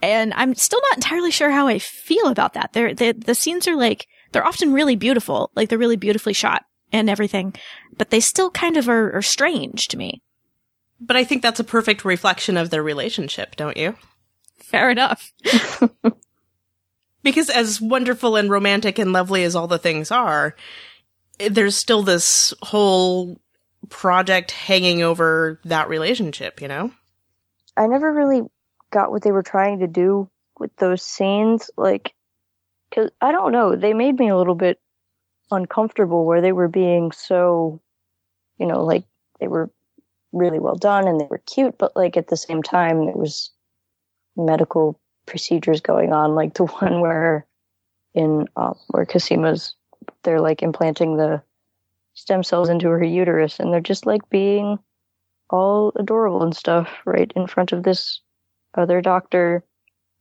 [0.04, 2.74] And I'm still not entirely sure how I feel about that.
[2.74, 6.66] They're, they, the scenes are like, they're often really beautiful, like they're really beautifully shot
[6.92, 7.54] and everything,
[7.98, 10.22] but they still kind of are, are strange to me.
[11.00, 13.96] But I think that's a perfect reflection of their relationship, don't you?
[14.60, 15.32] Fair enough.
[17.24, 20.56] Because as wonderful and romantic and lovely as all the things are,
[21.39, 23.39] there's still this whole
[23.89, 26.92] project hanging over that relationship, you know?
[27.78, 28.42] I never really
[28.94, 30.30] got what they were trying to do
[30.60, 31.70] with those scenes.
[31.76, 32.14] Like,
[32.94, 34.80] cause I don't know, they made me a little bit
[35.52, 37.82] uncomfortable where they were being so,
[38.58, 39.04] you know, like
[39.40, 39.70] they were
[40.32, 43.52] really well done and they were cute, but like at the same time, there was
[44.38, 47.46] medical procedures going on, like the one where
[48.14, 49.76] in um, where Cosima's
[50.24, 51.42] they're like implanting the
[52.14, 54.78] stem cells into her uterus and they're just like being
[55.50, 58.22] all adorable and stuff right in front of this
[58.76, 59.64] other doctor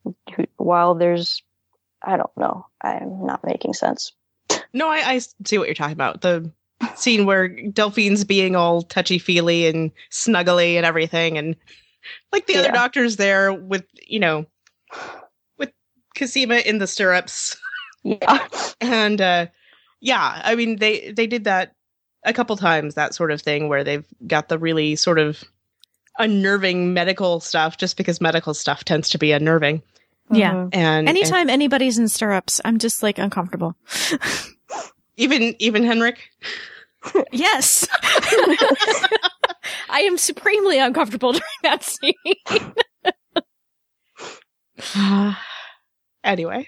[0.04, 1.42] who, while there's
[2.02, 2.66] I don't know.
[2.82, 4.12] I'm not making sense.
[4.72, 6.20] No, I, I see what you're talking about.
[6.22, 6.50] The
[6.96, 11.54] scene where Delphine's being all touchy feely and snuggly and everything, and
[12.32, 14.46] like the other doctors there with, you know,
[15.58, 15.70] with
[16.18, 17.56] Cosima in the stirrups.
[18.02, 18.48] Yeah.
[18.80, 19.46] And uh
[20.00, 21.74] yeah, I mean they they did that
[22.24, 25.44] a couple times, that sort of thing where they've got the really sort of
[26.18, 29.82] unnerving medical stuff just because medical stuff tends to be unnerving.
[30.30, 30.68] Yeah.
[30.72, 33.76] And Anytime anybody's in stirrups, I'm just like uncomfortable.
[35.16, 36.30] even even Henrik.
[37.32, 37.86] Yes.
[39.90, 42.14] I am supremely uncomfortable during that scene.
[46.24, 46.66] anyway.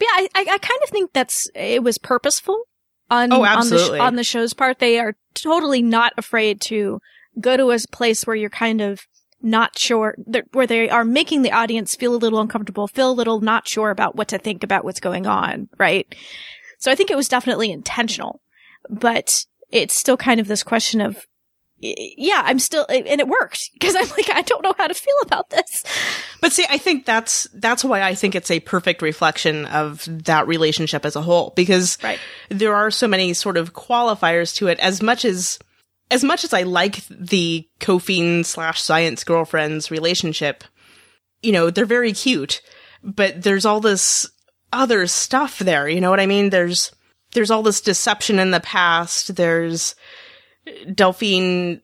[0.00, 2.64] Yeah, I, I, I kind of think that's it was purposeful
[3.10, 3.98] on Oh, on the absolutely.
[3.98, 4.78] sh- on the show's part.
[4.78, 7.00] They are totally not afraid to
[7.40, 9.00] go to a place where you're kind of
[9.42, 10.16] not sure,
[10.52, 13.90] where they are making the audience feel a little uncomfortable, feel a little not sure
[13.90, 16.14] about what to think about what's going on, right?
[16.78, 18.42] So I think it was definitely intentional,
[18.90, 21.26] but it's still kind of this question of,
[21.78, 25.16] yeah, I'm still, and it worked because I'm like, I don't know how to feel
[25.22, 25.84] about this.
[26.40, 30.46] But see, I think that's that's why I think it's a perfect reflection of that
[30.46, 32.18] relationship as a whole because Right.
[32.48, 34.78] there are so many sort of qualifiers to it.
[34.80, 35.58] As much as
[36.10, 40.64] as much as I like the Cophine slash science girlfriends relationship,
[41.42, 42.62] you know, they're very cute,
[43.02, 44.28] but there's all this
[44.72, 45.88] other stuff there.
[45.88, 46.50] You know what I mean?
[46.50, 46.90] There's
[47.32, 49.36] there's all this deception in the past.
[49.36, 49.94] There's
[50.94, 51.80] Delphine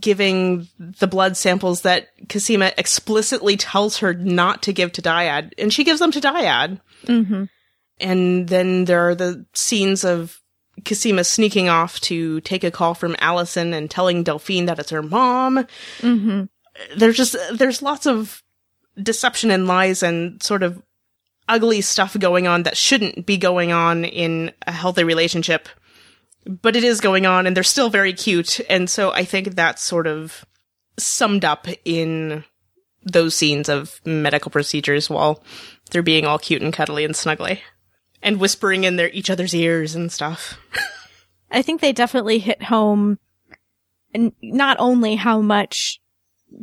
[0.00, 5.72] giving the blood samples that Cosima explicitly tells her not to give to Dyad, and
[5.72, 6.80] she gives them to Dyad.
[7.04, 7.44] Mm-hmm.
[8.00, 10.40] And then there are the scenes of
[10.86, 15.02] Cosima sneaking off to take a call from Alison and telling Delphine that it's her
[15.02, 15.66] mom.
[15.98, 16.44] Mm-hmm.
[16.96, 18.42] There's just there's lots of
[19.00, 20.82] deception and lies and sort of
[21.48, 25.68] ugly stuff going on that shouldn't be going on in a healthy relationship.
[26.46, 28.60] But it is going on and they're still very cute.
[28.68, 30.44] And so I think that's sort of
[30.98, 32.44] summed up in
[33.04, 35.42] those scenes of medical procedures while
[35.90, 37.60] they're being all cute and cuddly and snuggly
[38.22, 40.58] and whispering in their each other's ears and stuff.
[41.50, 43.18] I think they definitely hit home
[44.14, 46.00] n- not only how much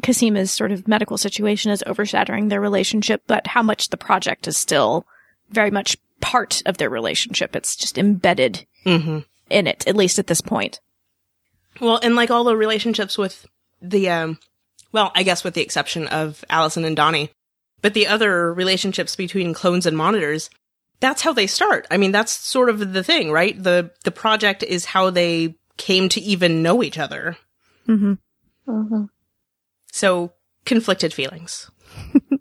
[0.02, 4.58] Cosima's sort of medical situation is overshadowing their relationship, but how much the project is
[4.58, 5.06] still
[5.50, 7.56] very much part of their relationship.
[7.56, 9.20] It's just embedded Mm-hmm.
[9.50, 10.80] In it, at least at this point.
[11.80, 13.46] Well, and like all the relationships with
[13.82, 14.40] the, um,
[14.92, 17.32] well, I guess with the exception of Alison and Donnie,
[17.82, 20.50] but the other relationships between clones and monitors,
[21.00, 21.88] that's how they start.
[21.90, 23.62] I mean, that's sort of the thing, right?
[23.62, 27.38] The, the project is how they came to even know each other.
[27.88, 28.14] Mm-hmm.
[28.66, 29.04] hmm
[29.92, 30.34] So
[30.66, 31.72] conflicted feelings.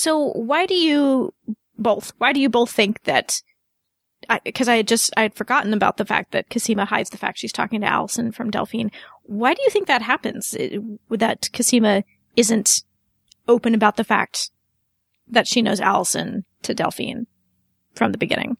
[0.00, 1.34] So why do you
[1.76, 3.42] both, why do you both think that,
[4.44, 7.38] because I, had just, I had forgotten about the fact that Cosima hides the fact
[7.38, 8.90] she's talking to Alison from Delphine.
[9.22, 10.56] Why do you think that happens?
[11.10, 12.04] That Cosima
[12.36, 12.82] isn't
[13.48, 14.50] open about the fact
[15.28, 17.26] that she knows Alison to Delphine
[17.94, 18.56] from the beginning?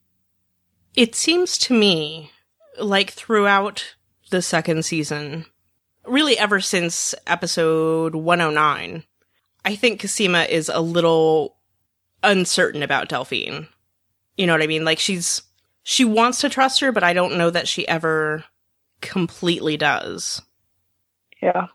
[0.95, 2.33] It seems to me
[2.79, 3.97] like throughout
[4.31, 5.47] the second season,
[6.05, 9.05] really ever since episode 109,
[9.65, 11.57] I think Cosima is a little
[12.23, 13.69] uncertain about Delphine.
[14.37, 14.85] You know what I mean?
[14.85, 15.43] Like she's,
[15.91, 18.45] she wants to trust her, but I don't know that she ever
[19.01, 20.41] completely does.
[21.43, 21.67] Yeah.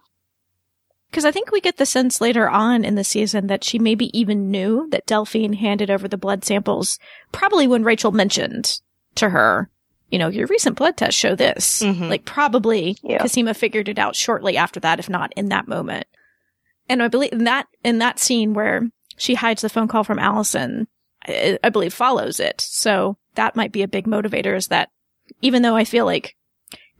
[1.11, 4.17] Because I think we get the sense later on in the season that she maybe
[4.17, 6.97] even knew that Delphine handed over the blood samples,
[7.33, 8.79] probably when Rachel mentioned
[9.15, 9.69] to her,
[10.09, 11.81] you know, your recent blood tests show this.
[11.83, 12.09] Mhm.
[12.09, 13.17] Like probably Yeah.
[13.17, 16.07] Cosima figured it out shortly after that, if not in that moment.
[16.87, 20.19] And I believe in that, in that scene where she hides the phone call from
[20.19, 20.87] Alison,
[21.27, 22.61] I, I believe follows it.
[22.61, 24.89] So that might be a big motivator is that
[25.41, 26.35] even though I feel like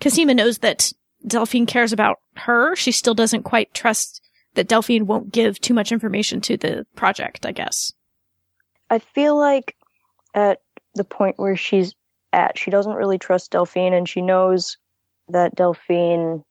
[0.01, 0.91] Cosima knows that
[1.25, 4.21] Delphine cares about her, she still doesn't quite trust
[4.53, 7.93] that Delphine won't give too much information to the project, I guess.
[8.89, 9.75] I feel like
[10.33, 10.61] at
[10.93, 11.93] the point where she's
[12.31, 14.77] at, she doesn't really trust Delphine, and she knows
[15.29, 16.43] that Delphine,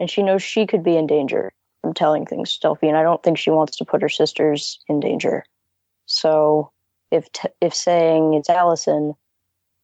[0.00, 2.94] and she knows she could be in danger from telling things to Delphine.
[2.94, 5.44] I don't think she wants to put her sisters in danger.
[6.06, 6.72] So
[7.10, 9.14] if t- if saying it's Alison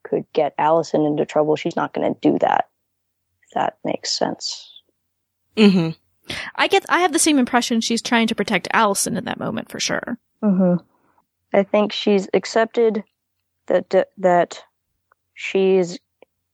[0.04, 2.68] could get Alison into trouble, she's not going to do that.
[3.44, 4.70] If that makes sense.
[5.56, 5.90] hmm
[6.56, 9.70] I get, I have the same impression she's trying to protect Alison in that moment
[9.70, 10.18] for sure.
[10.42, 10.76] hmm
[11.52, 13.04] I think she's accepted
[13.66, 14.62] that that
[15.34, 15.98] she's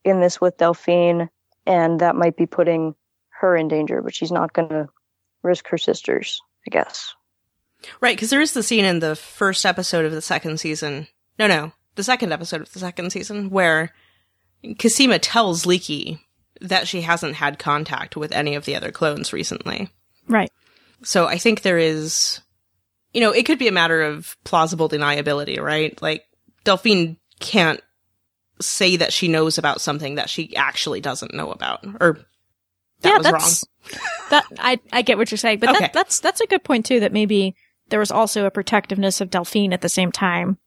[0.03, 1.29] in this with Delphine,
[1.65, 2.95] and that might be putting
[3.39, 4.01] her in danger.
[4.01, 4.87] But she's not going to
[5.43, 7.15] risk her sisters, I guess.
[7.99, 11.07] Right, because there is the scene in the first episode of the second season.
[11.39, 13.91] No, no, the second episode of the second season where
[14.79, 16.19] Cosima tells Leekie
[16.61, 19.89] that she hasn't had contact with any of the other clones recently.
[20.27, 20.51] Right.
[21.03, 22.41] So I think there is,
[23.13, 25.99] you know, it could be a matter of plausible deniability, right?
[26.01, 26.23] Like
[26.63, 27.81] Delphine can't
[28.61, 32.19] say that she knows about something that she actually doesn't know about, or
[33.01, 33.65] that yeah, was that's,
[34.29, 35.79] that, I, I get what you're saying, but Okay.
[35.79, 37.55] that, that's, that's a good point too, that maybe
[37.91, 40.57] there was also a protectiveness of Delphine at the same time.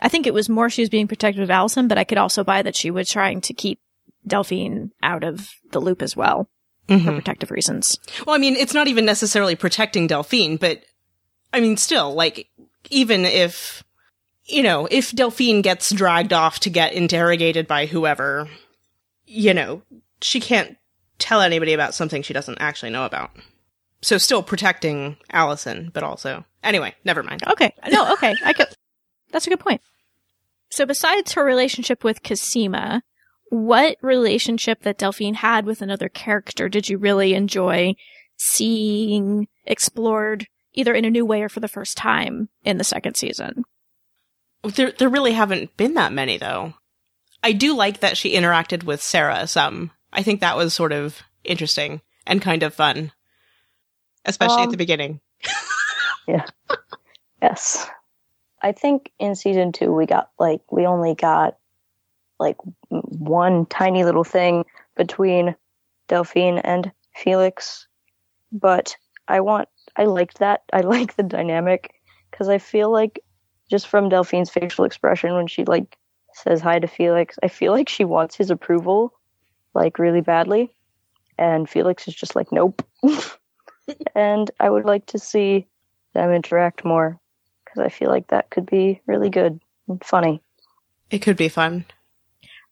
[0.00, 2.44] I think it was more she was being protective of Alison, but I could also
[2.44, 3.78] buy that she was trying to keep
[4.26, 6.48] Delphine out of the loop as well
[6.88, 6.98] wrong.
[6.98, 7.14] for mm-hmm.
[7.16, 7.98] protective reasons.
[8.26, 10.82] Well, I mean, it's not even necessarily protecting Delphine, but
[11.52, 12.48] I mean, still, like,
[12.90, 13.84] even if,
[14.44, 18.48] you know, if Delphine gets dragged off to get interrogated by whoever,
[19.26, 19.82] you know,
[20.20, 20.76] she can't
[21.18, 23.30] tell anybody about something she doesn't actually know about.
[24.06, 27.42] So still protecting Alison, but also, anyway, never mind.
[27.44, 27.74] Okay.
[27.90, 28.36] No, okay.
[28.44, 28.68] I could,
[29.32, 29.80] that's a good point.
[30.70, 33.02] So besides her relationship with Cosima,
[33.50, 37.96] what relationship that Delphine had with another character did you really enjoy
[38.36, 43.16] seeing explored either in a new way or for the first time in the second
[43.16, 43.64] season?
[44.62, 46.74] There, there really haven't been that many though.
[47.42, 49.90] I do like that she interacted with Sarah some.
[50.12, 53.10] I think that was sort of interesting and kind of fun,
[54.26, 55.20] especially um, at the beginning.
[56.28, 56.44] yeah.
[57.40, 57.88] Yes.
[58.60, 61.56] I think in season two we got like we only got
[62.38, 62.56] like
[62.88, 64.64] one tiny little thing
[64.96, 65.54] between
[66.08, 67.86] Delphine and Felix,
[68.52, 68.96] but
[69.28, 70.62] I want I liked that.
[70.72, 71.94] I like the dynamic
[72.30, 73.20] because I feel like
[73.70, 75.96] just from Delphine's facial expression when she like
[76.34, 79.12] says hi to Felix, I feel like she wants his approval
[79.74, 80.74] like really badly,
[81.38, 82.82] and Felix is just like nope.
[84.14, 85.66] and I would like to see
[86.14, 87.18] them interact more
[87.64, 90.42] because I feel like that could be really good and funny.
[91.10, 91.84] It could be fun.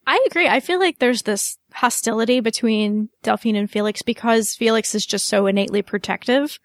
[0.06, 0.48] I agree.
[0.48, 5.46] I feel like there's this hostility between Delphine and Felix because Felix is just so
[5.46, 6.58] innately protective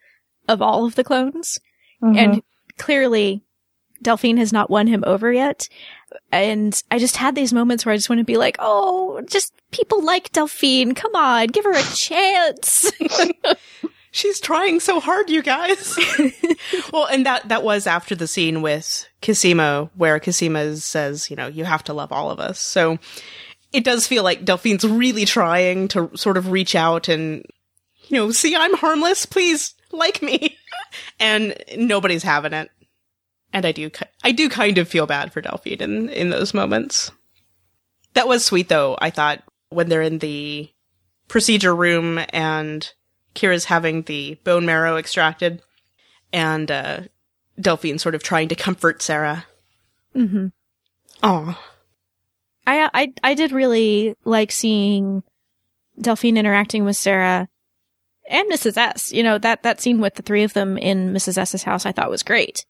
[0.47, 1.59] of all of the clones.
[2.03, 2.17] Mm-hmm.
[2.17, 2.43] And
[2.77, 3.43] clearly
[4.01, 5.69] Delphine has not won him over yet.
[6.31, 9.53] And I just had these moments where I just want to be like, oh, just
[9.71, 10.95] people like Delphine.
[10.95, 12.91] Come on, give her a chance.
[14.19, 15.97] She's trying so hard, you guys.
[16.93, 21.47] well, and that that was after the scene with Cosima, where Cosima says, you know,
[21.47, 22.59] you have to love all of us.
[22.59, 22.99] So
[23.71, 27.45] it does feel like Delphine's really trying to sort of reach out and,
[28.09, 29.25] you know, see, I'm harmless.
[29.25, 30.57] Please like me.
[31.21, 32.69] and nobody's having it.
[33.53, 33.89] And I do,
[34.21, 37.09] I do kind of feel bad for Delphine in, in those moments.
[38.15, 40.69] That was sweet though, I thought, when they're in the
[41.29, 42.91] procedure room and
[43.35, 45.61] Kira's having the bone marrow extracted,
[46.33, 47.01] and uh,
[47.59, 49.45] Delphine sort of trying to comfort Sarah.
[50.15, 50.47] Mm-hmm.
[51.21, 51.59] Oh,
[52.65, 55.23] I, I I did really like seeing
[55.99, 57.47] Delphine interacting with Sarah
[58.29, 58.77] and Mrs.
[58.77, 59.11] S.
[59.11, 61.37] You know that that scene with the three of them in Mrs.
[61.37, 62.65] S's house, I thought was great,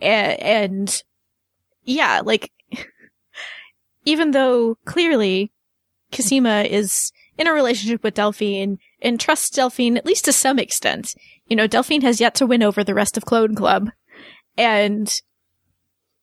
[0.00, 1.02] and, and
[1.84, 2.52] yeah, like
[4.04, 5.52] even though clearly
[6.12, 11.14] Cosima is in a relationship with Delphine and trusts Delphine at least to some extent.
[11.46, 13.90] You know, Delphine has yet to win over the rest of Clone Club.
[14.56, 15.14] And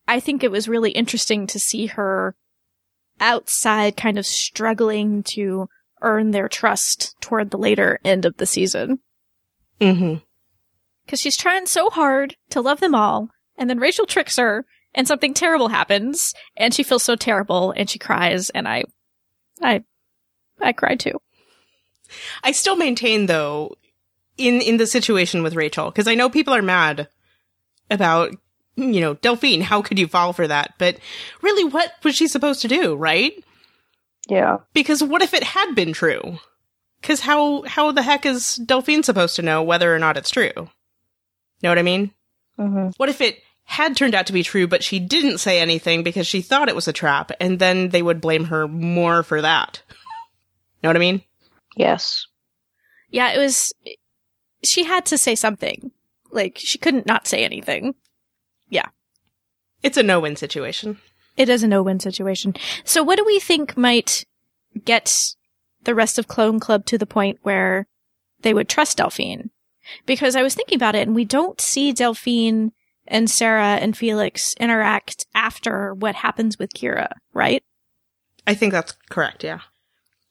[0.08, 2.34] I think it was really interesting to see her
[3.20, 5.68] outside kind of struggling to
[6.02, 8.98] earn their trust toward the later end of the season.
[9.80, 10.16] Mm-hmm.
[11.06, 14.64] Cause she's trying so hard to love them all, and then Rachel tricks her,
[14.94, 18.84] and something terrible happens, and she feels so terrible, and she cries, and I,
[19.60, 19.82] I
[20.60, 21.20] I cried too.
[22.42, 23.76] I still maintain though,
[24.36, 27.08] in, in the situation with Rachel, because I know people are mad
[27.90, 28.34] about,
[28.76, 30.74] you know, Delphine, how could you fall for that?
[30.78, 30.98] But
[31.42, 33.32] really, what was she supposed to do, right?
[34.28, 34.58] Yeah.
[34.72, 36.38] Because what if it had been true?
[37.00, 40.52] Because how, how the heck is Delphine supposed to know whether or not it's true?
[41.62, 42.12] Know what I mean?
[42.58, 42.90] Mm-hmm.
[42.96, 46.26] What if it had turned out to be true, but she didn't say anything because
[46.26, 49.82] she thought it was a trap, and then they would blame her more for that?
[50.82, 51.22] Know what I mean?
[51.76, 52.26] Yes.
[53.10, 53.72] Yeah, it was.
[54.64, 55.90] She had to say something.
[56.30, 57.94] Like, she couldn't not say anything.
[58.68, 58.88] Yeah.
[59.82, 60.98] It's a no win situation.
[61.36, 62.54] It is a no win situation.
[62.84, 64.24] So, what do we think might
[64.84, 65.14] get
[65.84, 67.86] the rest of Clone Club to the point where
[68.42, 69.50] they would trust Delphine?
[70.06, 72.72] Because I was thinking about it, and we don't see Delphine
[73.06, 77.62] and Sarah and Felix interact after what happens with Kira, right?
[78.46, 79.60] I think that's correct, yeah.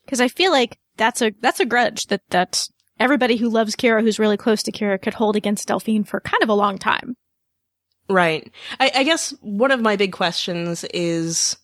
[0.06, 2.68] Because I feel like that's a that's a grudge that that
[3.00, 6.44] everybody who loves Kira, who's really close to Kira, could hold against Delphine for kind
[6.44, 7.16] of a long time.
[8.10, 8.52] Right.
[8.80, 11.58] I, I guess one of my big questions is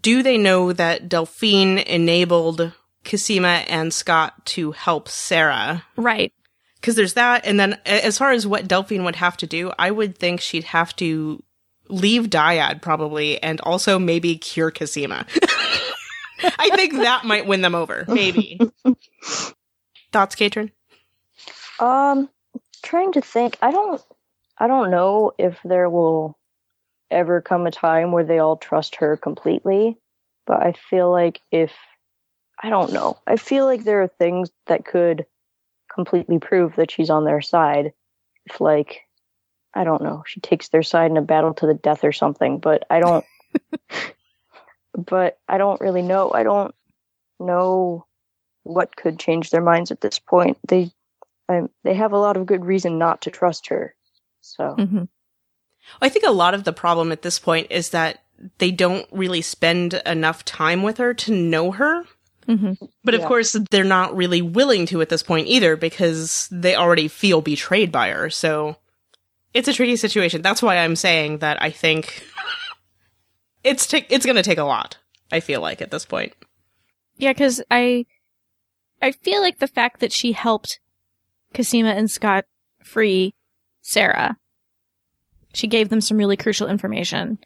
[0.00, 2.72] do they know that Delphine enabled
[3.04, 5.84] Cosima and Scott to help Sarah?
[5.96, 6.32] Right.
[6.76, 7.46] Because there's that.
[7.46, 10.64] And then as far as what Delphine would have to do, I would think she'd
[10.64, 11.42] have to
[11.88, 15.26] leave Dyad probably and also maybe cure Cosima.
[16.58, 18.04] I think that might win them over.
[18.08, 18.60] Maybe.
[20.12, 20.70] Thoughts, Caitrin?
[21.80, 22.28] Um,
[22.82, 23.56] trying to think.
[23.62, 24.00] I don't.
[24.58, 26.38] I don't know if there will
[27.10, 29.98] ever come a time where they all trust her completely,
[30.46, 31.72] but I feel like if
[32.62, 33.18] I don't know.
[33.26, 35.26] I feel like there are things that could
[35.92, 37.92] completely prove that she's on their side.
[38.46, 39.00] If like
[39.74, 42.58] I don't know, she takes their side in a battle to the death or something,
[42.58, 43.24] but I don't
[44.96, 46.32] but I don't really know.
[46.32, 46.74] I don't
[47.40, 48.06] know
[48.64, 50.58] what could change their minds at this point.
[50.66, 50.90] They
[51.48, 53.94] um, they have a lot of good reason not to trust her.
[54.40, 55.04] So mm-hmm.
[56.00, 58.22] I think a lot of the problem at this point is that
[58.58, 62.04] they don't really spend enough time with her to know her.
[62.48, 62.84] Mm-hmm.
[63.04, 63.28] But of Yeah.
[63.28, 67.92] course, they're not really willing to at this point either because they already feel betrayed
[67.92, 68.30] by her.
[68.30, 68.76] So
[69.54, 70.42] it's a tricky situation.
[70.42, 72.24] That's why I'm saying that I think
[73.64, 74.98] it's ta- it's going to take a lot.
[75.30, 76.32] I feel like at this point.
[77.16, 78.06] Yeah, because I,
[79.00, 80.80] I feel like the fact that she helped
[81.54, 82.44] Cosima and Scott
[82.84, 83.34] free
[83.80, 84.36] Sarah,
[85.54, 87.38] she gave them some really crucial information.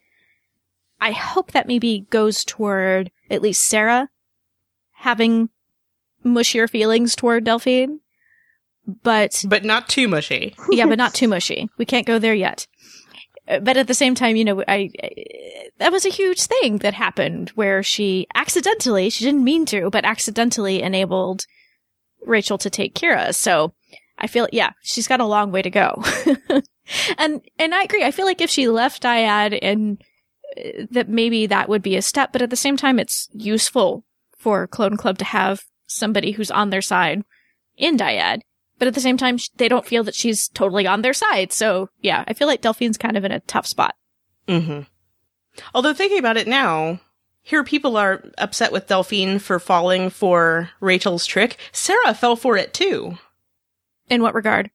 [1.00, 4.08] I hope that maybe goes toward at least Sarah
[4.94, 5.50] having
[6.24, 8.00] mushier feelings toward Delphine.
[9.02, 10.54] But But not too mushy.
[10.70, 11.68] yeah, but not too mushy.
[11.76, 12.66] We can't go there yet.
[13.47, 15.11] But at the same time, you know, I, I
[15.78, 20.05] that was a huge thing that happened where she accidentally, she didn't mean to, but
[20.05, 21.44] accidentally enabled
[22.24, 23.34] Rachel to take Kira.
[23.34, 23.74] So
[24.18, 26.03] I feel, yeah, she's got a long way to go.
[27.18, 28.05] and and I agree.
[28.05, 30.03] I feel like if she left Dyad and
[30.57, 34.05] uh, that maybe that would be a step, but at the same time, it's useful
[34.38, 37.22] for Clone Club to have somebody who's on their side
[37.76, 38.40] in Dyad.
[38.78, 41.52] But at the same time, they don't feel that she's totally on their side.
[41.52, 43.94] So yeah, I feel like Delphine's kind of in a tough spot.
[44.48, 44.82] Mm-hmm.
[45.74, 47.00] Although thinking about it now,
[47.42, 51.56] here people are upset with Delphine for falling for Rachel's trick.
[51.72, 53.18] Sarah fell for it too.
[54.10, 54.70] In what regard?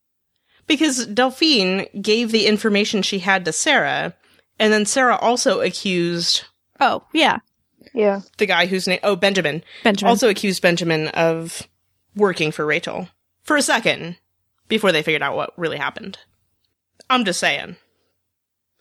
[0.67, 4.13] Because Delphine gave the information she had to Sarah,
[4.59, 6.45] and then Sarah also accused
[6.79, 7.39] Oh, yeah.
[7.93, 8.21] Yeah.
[8.37, 10.09] the guy whose name, oh, Benjamin, Benjamin.
[10.09, 11.67] also accused Benjamin of
[12.15, 13.07] working for Rachel
[13.43, 14.17] for a second
[14.67, 16.17] before they figured out what really happened.
[17.09, 17.75] I'm just saying.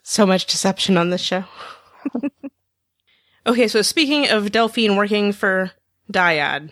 [0.03, 1.45] So much deception on this show.
[3.47, 5.73] okay, so speaking of Delphine working for
[6.11, 6.71] Dyad,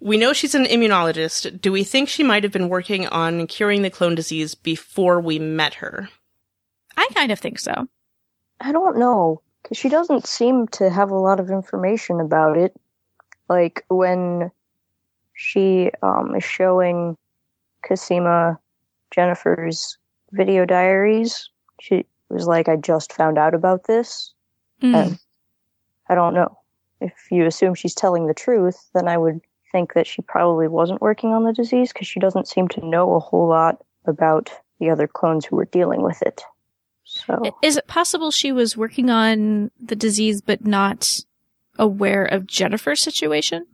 [0.00, 1.60] we know she's an immunologist.
[1.60, 5.38] Do we think she might have been working on curing the clone disease before we
[5.38, 6.08] met her?
[6.96, 7.88] I kind of think so.
[8.60, 12.74] I don't know because she doesn't seem to have a lot of information about it.
[13.48, 14.50] Like when
[15.34, 17.16] she um, is showing
[17.86, 18.58] Cosima
[19.10, 19.98] Jennifer's
[20.32, 24.32] video diaries, she was like, "I just found out about this."
[24.82, 24.94] Mm.
[24.94, 25.18] And
[26.08, 26.58] I don't know.
[27.00, 29.40] If you assume she's telling the truth, then I would
[29.72, 33.14] think that she probably wasn't working on the disease because she doesn't seem to know
[33.14, 36.42] a whole lot about the other clones who were dealing with it.
[37.04, 41.20] So Is it possible she was working on the disease but not
[41.78, 43.66] aware of Jennifer's situation?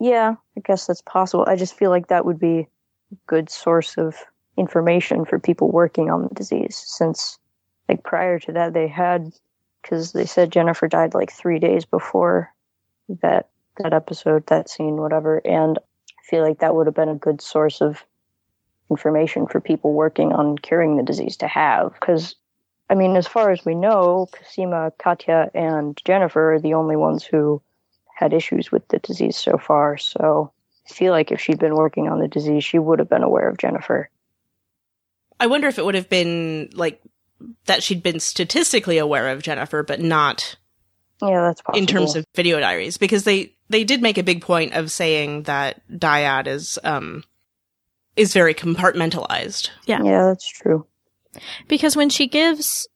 [0.00, 1.44] Yeah, I guess that's possible.
[1.48, 2.68] I just feel like that would be
[3.12, 4.16] a good source of
[4.56, 7.38] information for people working on the disease since
[7.88, 9.32] like prior to that they had
[9.82, 12.52] because they said Jennifer died like 3 days before
[13.22, 17.14] that that episode, that scene, whatever, and I feel like that would have been a
[17.14, 18.04] good source of
[18.90, 22.34] information for people working on curing the disease to have because
[22.90, 27.22] I mean, as far as we know, Cosima, Katya, and Jennifer are the only ones
[27.22, 27.60] who
[28.18, 29.96] had issues with the disease so far.
[29.96, 30.50] So
[30.88, 33.48] I feel like if she'd been working on the disease, she would have been aware
[33.48, 34.10] of Jennifer.
[35.38, 37.00] I wonder if it would have been like
[37.66, 40.56] that she'd been statistically aware of Jennifer, but not
[41.22, 41.78] Yeah, that's possible.
[41.78, 45.44] in terms of video diaries, because they they did make a big point of saying
[45.44, 47.22] that Dyad is um
[48.16, 49.70] is very compartmentalized.
[49.86, 50.02] Yeah.
[50.02, 50.86] yeah, that's true.
[51.68, 52.88] Because when she gives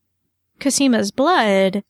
[0.58, 1.84] Cosima's blood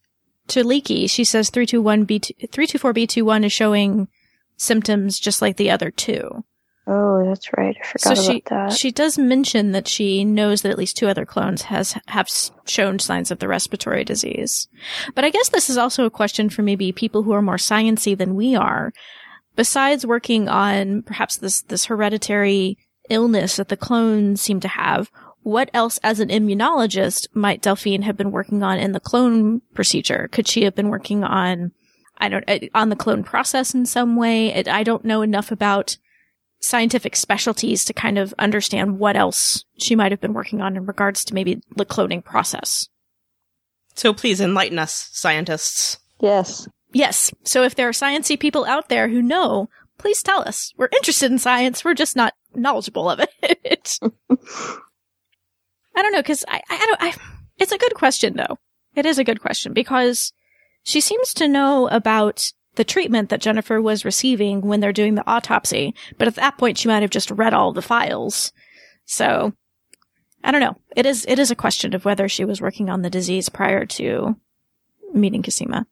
[0.53, 4.09] to Leekie, she says 321B2, 324B21 is showing
[4.57, 6.44] symptoms just like the other two.
[6.86, 7.76] Oh, that's right.
[7.80, 8.72] I forgot so about she that.
[8.72, 12.28] she does mention that she knows that at least two other clones has have
[12.66, 14.66] shown signs of the respiratory disease.
[15.14, 18.18] But I guess this is also a question for maybe people who are more sciency
[18.18, 18.92] than we are.
[19.55, 22.78] Besides working on perhaps this this hereditary
[23.09, 25.09] illness that the clones seem to have,
[25.43, 30.28] what else as an immunologist might Delphine have been working on in the clone procedure?
[30.32, 31.72] Could she have been working on
[32.18, 34.49] I don't uh, on the clone process in some way?
[34.55, 35.97] It- I don't know enough about
[36.61, 40.86] scientific specialties to kind of understand what else she might have been working on in
[40.86, 42.88] regards to maybe the cloning process.
[43.95, 45.99] So please enlighten us, scientists.
[46.20, 46.68] yes.
[46.95, 47.32] Yes.
[47.45, 50.72] So if there are sciency people out there who know, please tell us.
[50.76, 51.84] We're interested in science.
[51.84, 53.99] We're just not knowledgeable of it.
[55.95, 57.03] I don't know because I, I don't.
[57.03, 57.14] I,
[57.59, 58.59] it's a good question though.
[58.95, 60.32] It is a good question because
[60.82, 65.28] she seems to know about the treatment that Jennifer was receiving when they're doing the
[65.28, 68.53] autopsy, but at that point she might have just read all the files.
[69.05, 69.53] So
[70.43, 70.76] I don't know.
[70.97, 73.86] It is it is a question of whether she was working on the disease prior
[73.86, 74.36] to
[75.12, 75.86] meeting Cosima.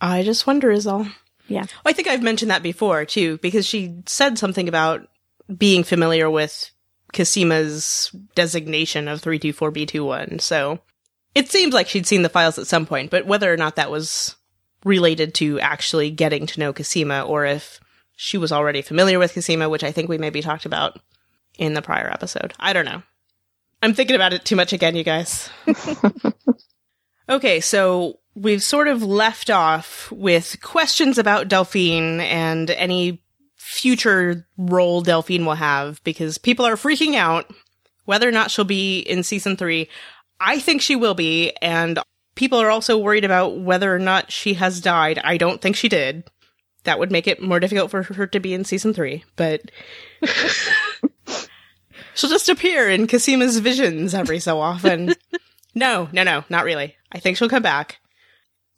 [0.00, 1.06] I just wonder is all.
[1.48, 1.66] Yeah.
[1.84, 5.08] I think I've mentioned that before too, because she said something about
[5.54, 6.70] being familiar with
[7.12, 10.40] Cosima's designation of 324B21.
[10.40, 10.80] So
[11.34, 13.90] It seems like she'd seen the files at some point, but whether or not that
[13.90, 14.36] was
[14.84, 17.80] related to actually getting to know Cosima or if
[18.16, 20.98] she was already familiar with Cosima, which I think we maybe talked about
[21.58, 22.54] in the prior episode.
[22.58, 23.02] I don't know.
[23.82, 25.50] I'm thinking about it too much again, you guys.
[27.28, 33.22] okay, so we've sort of left off with questions about Delphine and any
[33.66, 37.52] future role Delphine will have because people are freaking out
[38.04, 39.88] whether or not she'll be in season three.
[40.40, 41.98] I think she will be, and
[42.36, 45.18] people are also worried about whether or not she has died.
[45.24, 46.22] I don't think she did.
[46.84, 49.62] That would make it more difficult for her to be in season three, but
[52.14, 55.12] she'll just appear in Cosima's visions every so often.
[55.74, 56.94] no, no, no, not really.
[57.10, 57.98] I think she'll come back.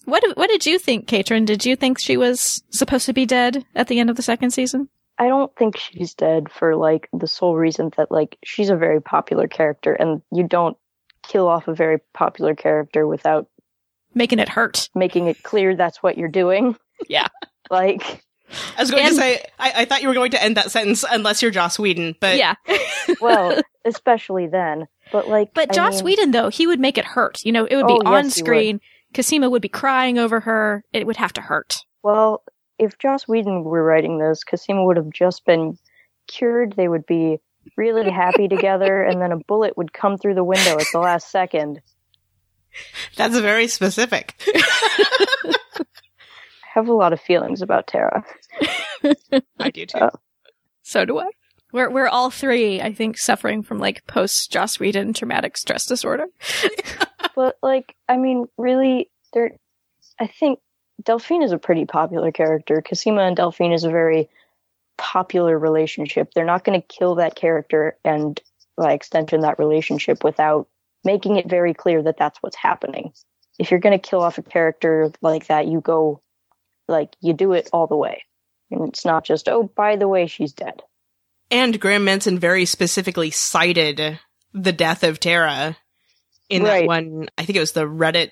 [0.08, 1.44] What what did you think, Caitrin?
[1.44, 4.52] Did you think she was supposed to be dead at the end of the second
[4.52, 4.88] season?
[5.18, 9.02] I don't think she's dead for like the sole reason that like she's a very
[9.02, 10.78] popular character and you don't
[11.22, 13.48] kill off a very popular character without
[14.14, 14.88] making it hurt.
[14.94, 16.76] Making it clear that's what you're doing.
[17.08, 17.28] Yeah.
[17.70, 18.24] like
[18.76, 20.72] I was going and, to say, I, I, thought you were going to end that
[20.72, 22.54] sentence unless you're Joss Whedon, but yeah.
[23.20, 24.88] well, especially then.
[25.12, 27.44] But like, but I Joss mean, Whedon though, he would make it hurt.
[27.44, 28.80] You know, it would be oh, on yes, screen.
[29.14, 30.84] Cosima would be crying over her.
[30.92, 31.78] It would have to hurt.
[32.02, 32.42] Well,
[32.78, 35.78] if Joss Whedon were writing this, Cosima would have just been
[36.26, 36.74] cured.
[36.76, 37.38] They would be
[37.76, 41.30] really happy together, and then a bullet would come through the window at the last
[41.30, 41.80] second.
[43.16, 44.40] That's very specific.
[44.46, 45.54] I
[46.74, 48.24] have a lot of feelings about Tara.
[49.58, 49.98] I do too.
[49.98, 50.10] Uh,
[50.82, 51.30] so do I.
[51.72, 56.26] We're we're all three, I think, suffering from like post Joss Whedon traumatic stress disorder.
[57.36, 59.52] but like, I mean, really, there.
[60.20, 60.60] I think
[61.02, 62.82] Delphine is a pretty popular character.
[62.82, 64.28] Cosima and Delphine is a very
[64.96, 66.32] popular relationship.
[66.34, 68.40] They're not going to kill that character and,
[68.76, 70.68] by extension, that relationship without
[71.04, 73.12] making it very clear that that's what's happening.
[73.58, 76.20] If you're going to kill off a character like that, you go,
[76.88, 78.24] like, you do it all the way.
[78.70, 80.82] And it's not just, oh, by the way, she's dead.
[81.50, 84.20] And Graeme Manson very specifically cited
[84.52, 85.76] the death of Tara
[86.48, 86.80] in right.
[86.80, 88.30] that one, I think it was the Reddit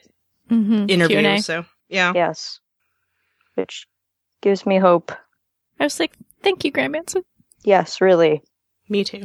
[0.50, 0.86] mm-hmm.
[0.88, 1.20] interview.
[1.20, 1.40] Q&A.
[1.40, 2.12] So, yeah.
[2.14, 2.60] Yes.
[3.54, 3.86] Which
[4.42, 5.12] gives me hope.
[5.80, 6.12] I was like,
[6.42, 7.22] thank you, Graeme Manson.
[7.64, 8.42] Yes, really.
[8.88, 9.24] Me too.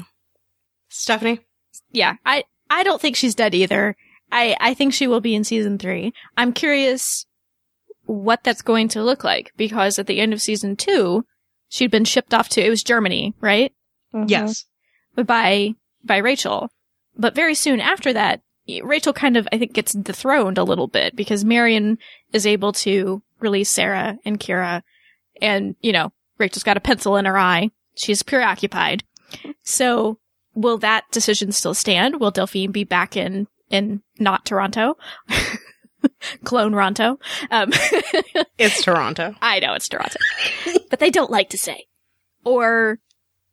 [0.89, 1.39] Stephanie?
[1.92, 3.96] Yeah, I, I don't think she's dead either.
[4.32, 6.14] I, I think she will be in season three.
[6.38, 7.26] I'm curious
[8.06, 11.26] what that's going to look like because at the end of season two,
[11.70, 13.74] she'd been shipped off to, it was Germany, right?
[14.14, 14.30] Mm-hmm.
[14.30, 14.66] Yes.
[15.16, 16.70] But by, by Rachel.
[17.18, 18.41] But very soon after that,
[18.84, 21.97] Rachel kind of, I think, gets dethroned a little bit because Marion
[22.32, 24.84] is able to release Sarah and Kira.
[25.41, 27.72] And, you know, Rachel's got a pencil in her eye.
[27.95, 29.03] She's preoccupied.
[29.64, 30.20] So
[30.53, 32.20] will that decision still stand?
[32.20, 34.97] Will Delphine be back in, in not Toronto?
[36.43, 37.20] Clone Ronto.
[37.49, 37.70] Um,
[38.57, 39.36] it's Toronto.
[39.41, 40.18] I know it's Toronto,
[40.89, 41.86] but they don't like to say.
[42.43, 42.99] Or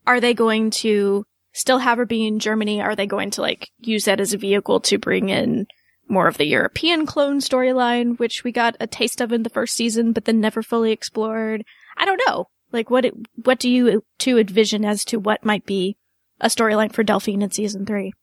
[0.09, 2.81] are they going to still have her be in Germany?
[2.81, 5.67] Are they going to like use that as a vehicle to bring in
[6.09, 9.75] more of the European clone storyline, which we got a taste of in the first
[9.75, 11.63] season, but then never fully explored?
[11.99, 12.47] I don't know.
[12.73, 15.99] Like, what, it, what do you two envision as to what might be
[16.41, 18.15] a storyline for Delphine in season three?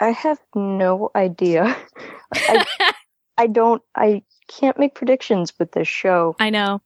[0.00, 1.76] I have no idea.
[2.34, 2.64] I,
[3.36, 6.34] I don't, I can't make predictions with this show.
[6.40, 6.80] I know.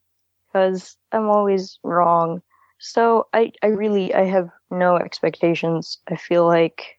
[0.52, 2.42] Because I'm always wrong.
[2.78, 5.98] So I, I really, I have no expectations.
[6.08, 6.98] I feel like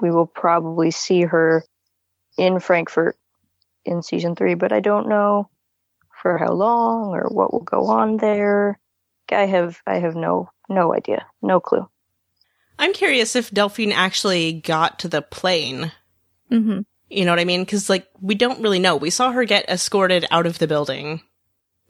[0.00, 1.64] we will probably see her
[2.36, 3.16] in Frankfurt
[3.84, 5.50] in season three, but I don't know
[6.22, 8.78] for how long or what will go on there.
[9.30, 11.88] I have, I have no, no idea, no clue.
[12.78, 15.90] I'm curious if Delphine actually got to the plane.
[16.50, 16.80] Mm-hmm.
[17.10, 17.64] You know what I mean?
[17.64, 18.96] Because like we don't really know.
[18.96, 21.22] We saw her get escorted out of the building,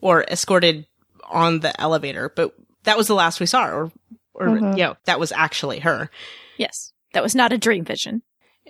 [0.00, 0.86] or escorted
[1.28, 2.54] on the elevator, but
[2.84, 3.74] that was the last we saw her.
[3.74, 3.92] Or,
[4.34, 4.76] or mm-hmm.
[4.76, 6.10] you know, that was actually her.
[6.58, 8.22] Yes, that was not a dream vision.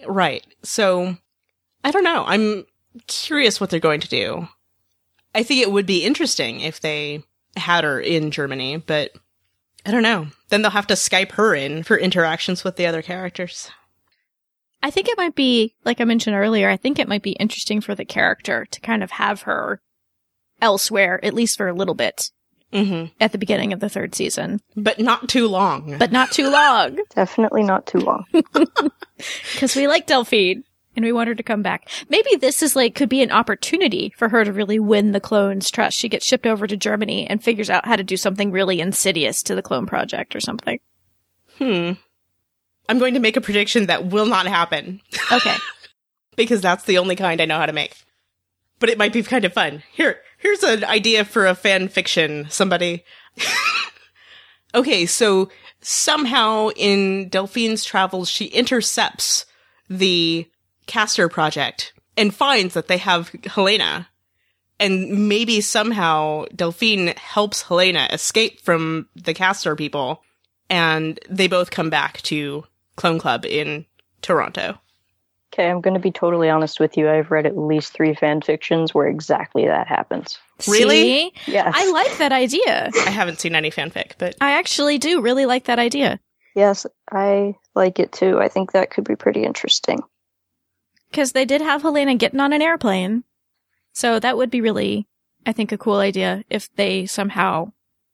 [0.07, 0.47] Right.
[0.63, 1.17] So
[1.85, 2.25] I don't know.
[2.27, 2.65] I'm
[3.07, 4.49] curious what they're going to do.
[5.35, 7.23] I think it would be interesting if they
[7.57, 9.13] had her in Germany, but
[9.85, 10.29] I don't know.
[10.49, 13.71] Then they'll have to Skype her in for interactions with the other characters.
[14.83, 17.81] I think it might be, like I mentioned earlier, I think it might be interesting
[17.81, 19.81] for the character to kind of have her
[20.61, 22.31] elsewhere, at least for a little bit.
[22.73, 23.07] Mm-hmm.
[23.21, 24.61] At the beginning of the third season.
[24.77, 25.97] But not too long.
[25.99, 26.99] But not too long.
[27.15, 28.25] Definitely not too long.
[29.53, 30.63] Because we like Delphine
[30.95, 31.89] and we want her to come back.
[32.09, 35.71] Maybe this is like, could be an opportunity for her to really win the clone's
[35.71, 35.99] trust.
[35.99, 39.43] She gets shipped over to Germany and figures out how to do something really insidious
[39.43, 40.79] to the clone project or something.
[41.59, 41.93] Hmm.
[42.89, 45.01] I'm going to make a prediction that will not happen.
[45.33, 45.57] Okay.
[46.37, 47.95] because that's the only kind I know how to make.
[48.79, 49.83] But it might be kind of fun.
[49.93, 52.47] Here, here's an idea for a fan fiction.
[52.49, 53.05] Somebody.
[54.75, 59.45] okay, so somehow in Delphine's travels, she intercepts
[59.89, 60.49] the
[60.87, 64.09] Castor project and finds that they have Helena.
[64.81, 70.23] And maybe somehow Delphine helps Helena escape from the Castor people
[70.71, 72.65] and they both come back to
[72.97, 73.87] Clone Club in
[74.23, 74.79] Toronto.
[75.59, 77.11] Okay, I'm going to be totally honest with you.
[77.11, 80.39] I've read at least three fan fictions where exactly that happens.
[80.69, 81.03] Really?
[81.03, 81.33] See?
[81.49, 81.73] Yes.
[81.77, 82.91] I like that idea.
[82.95, 86.21] I haven't seen any fanfic, but I actually do really like that idea.
[86.55, 88.39] Yes, I like it too.
[88.39, 89.99] I think that could be pretty interesting.
[91.11, 93.25] Because they did have Helena getting on an airplane.
[93.93, 95.09] So that would be really,
[95.45, 97.73] I think, a cool idea if they somehow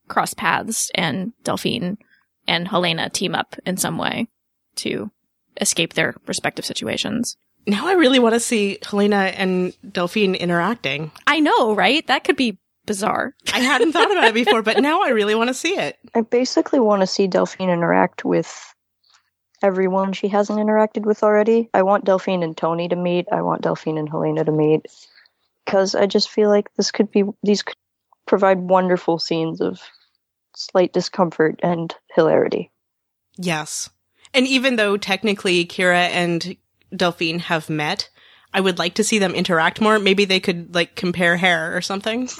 [0.09, 1.99] cross paths and Delphine
[2.49, 4.29] and Helena team up in some way
[4.77, 5.11] to
[5.61, 7.37] escape their respective situations.
[7.67, 11.13] now I really want to see Helena and Delphine interacting.
[11.27, 12.07] I know, right?
[12.07, 13.35] That could be bizarre.
[13.53, 15.99] I hadn't thought about it before, but now I really want to see it.
[16.15, 18.75] I basically want to see Delphine interact with
[19.63, 21.71] everyone she hasn't interacted with already.
[21.73, 23.27] I want Delphine and Tony to meet.
[23.33, 24.87] I want Delphine and Helena to meet.
[25.65, 27.77] Because I just feel like this could be, these could
[28.27, 29.81] provide wonderful scenes of
[30.55, 32.71] slight discomfort and hilarity.
[33.39, 33.89] Yes.
[34.35, 36.57] And even though technically Kira and
[36.95, 38.11] Delphine have met,
[38.53, 39.99] I would like to see them interact more.
[39.99, 42.29] Maybe they could like compare hair or something.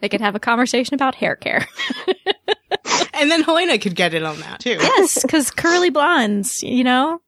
[0.00, 1.66] They could have a conversation about hair care.
[3.14, 4.76] and then Helena could get in on that too.
[4.80, 7.20] yes, because curly blondes, you know?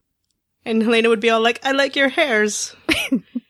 [0.65, 2.75] And Helena would be all like, I like your hairs.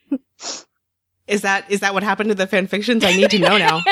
[1.27, 3.05] is that is that what happened to the fan fictions?
[3.05, 3.83] I need to know now.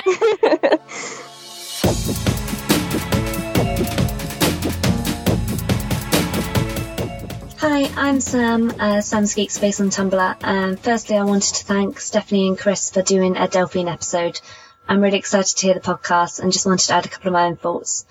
[7.62, 10.36] Hi, I'm Sam, uh, Sam's Geek Space on Tumblr.
[10.40, 14.40] Um, firstly, I wanted to thank Stephanie and Kris for doing a Delphine episode.
[14.88, 17.34] I'm really excited to hear the podcast and just wanted to add a couple of
[17.34, 18.06] my own thoughts.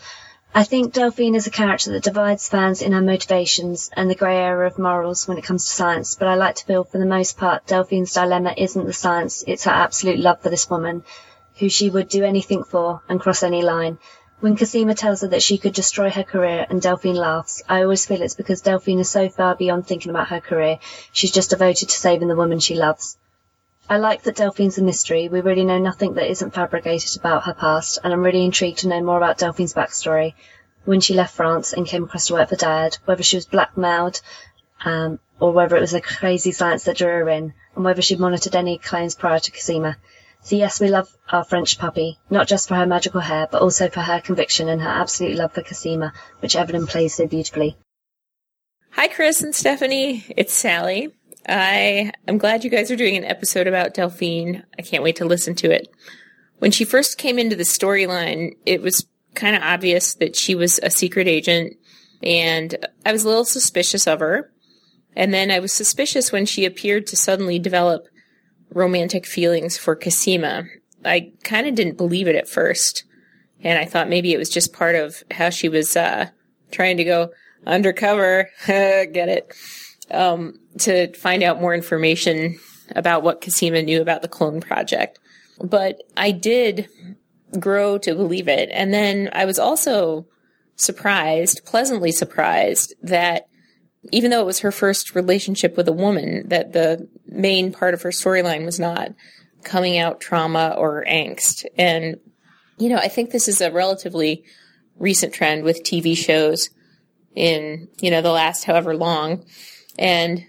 [0.53, 4.37] I think Delphine is a character that divides fans in her motivations and the grey
[4.37, 7.07] area of morals when it comes to science, but I like to feel for the
[7.07, 11.03] most part Delphine's dilemma isn't the science, it's her absolute love for this woman,
[11.57, 13.97] who she would do anything for and cross any line.
[14.41, 18.05] When Cosima tells her that she could destroy her career and Delphine laughs, I always
[18.05, 20.79] feel it's because Delphine is so far beyond thinking about her career,
[21.11, 23.17] she's just devoted to saving the woman she loves.
[23.89, 25.27] I like that Delphine's a mystery.
[25.27, 28.87] We really know nothing that isn't fabricated about her past, and I'm really intrigued to
[28.87, 30.35] know more about Delphine's backstory.
[30.85, 34.21] When she left France and came across to work for Dyad, whether she was blackmailed,
[34.85, 38.15] um, or whether it was a crazy science that drew her in, and whether she
[38.15, 39.97] monitored any claims prior to Cosima.
[40.41, 43.89] So yes, we love our French puppy, not just for her magical hair, but also
[43.89, 47.77] for her conviction and her absolute love for Cosima, which Évelyne plays so beautifully.
[48.91, 50.25] Hi, Kris and Stephanie.
[50.35, 51.13] It's Sally.
[51.47, 54.63] I am glad you guys are doing an episode about Delphine.
[54.77, 55.87] I can't wait to listen to it.
[56.57, 60.79] When she first came into the storyline, it was kind of obvious that she was
[60.83, 61.77] a secret agent,
[62.21, 62.75] and
[63.05, 64.51] I was a little suspicious of her.
[65.15, 68.07] And then I was suspicious when she appeared to suddenly develop
[68.73, 70.65] romantic feelings for Cosima.
[71.03, 73.03] I kind of didn't believe it at first,
[73.61, 76.29] and I thought maybe it was just part of how she was uh,
[76.71, 77.31] trying to go
[77.65, 78.49] undercover.
[78.67, 79.53] Get it?
[80.11, 82.59] Um, to find out more information
[82.95, 85.19] about what Cosima knew about the clone project.
[85.61, 86.89] But I did
[87.59, 88.69] grow to believe it.
[88.71, 90.27] And then I was also
[90.75, 93.47] surprised, pleasantly surprised, that
[94.11, 98.01] even though it was her first relationship with a woman, that the main part of
[98.01, 99.09] her storyline was not
[99.63, 101.65] coming out trauma or angst.
[101.77, 102.17] And,
[102.77, 104.43] you know, I think this is a relatively
[104.97, 106.69] recent trend with TV shows
[107.35, 109.45] in, you know, the last however long.
[109.97, 110.45] And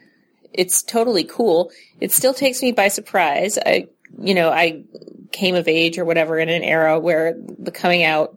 [0.52, 1.70] it's totally cool.
[2.00, 3.58] It still takes me by surprise.
[3.58, 3.88] I,
[4.18, 4.84] you know, I
[5.32, 8.36] came of age or whatever in an era where the coming out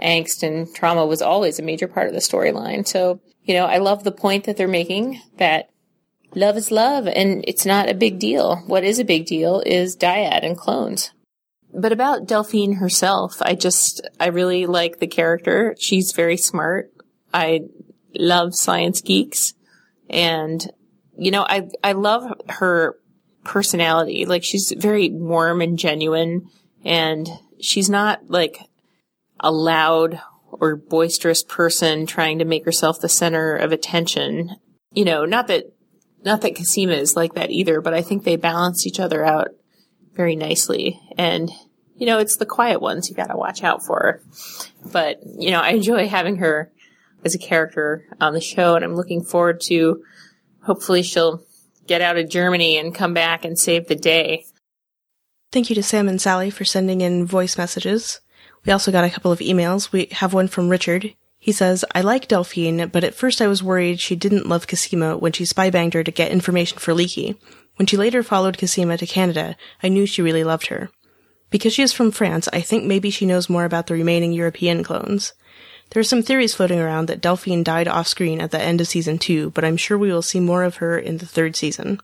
[0.00, 2.86] angst and trauma was always a major part of the storyline.
[2.86, 5.70] So, you know, I love the point that they're making that
[6.34, 8.56] love is love and it's not a big deal.
[8.66, 11.12] What is a big deal is dyad and clones.
[11.72, 15.74] But about Delphine herself, I just, I really like the character.
[15.78, 16.92] She's very smart.
[17.32, 17.62] I
[18.14, 19.54] love science geeks
[20.10, 20.70] and,
[21.16, 22.98] you know, I, I love her
[23.44, 24.26] personality.
[24.26, 26.50] Like she's very warm and genuine
[26.84, 27.26] and
[27.62, 28.60] she's not like
[29.40, 30.20] a loud
[30.60, 34.56] or boisterous person trying to make herself the center of attention.
[34.92, 35.72] You know, not that
[36.24, 39.48] not that Cosima is like that either, but I think they balance each other out
[40.14, 41.00] very nicely.
[41.16, 41.50] And
[41.96, 44.20] you know, it's the quiet ones you got to watch out for.
[44.92, 46.72] But you know, I enjoy having her
[47.24, 50.02] as a character on the show, and I'm looking forward to
[50.62, 51.44] hopefully she'll
[51.86, 54.44] get out of Germany and come back and save the day.
[55.50, 58.20] Thank you to Sam and Sally for sending in voice messages.
[58.64, 59.92] We also got a couple of emails.
[59.92, 61.14] We have one from Richard.
[61.38, 65.16] He says, I like Delphine, but at first I was worried she didn't love Cosima
[65.16, 67.36] when she spy banged her to get information for Leekie.
[67.76, 70.90] When she later followed Cosima to Canada, I knew she really loved her.
[71.50, 74.82] Because she is from France, I think maybe she knows more about the remaining European
[74.82, 75.32] clones.
[75.90, 78.88] There are some theories floating around that Delphine died off screen at the end of
[78.88, 82.00] season two, but I'm sure we will see more of her in the third season.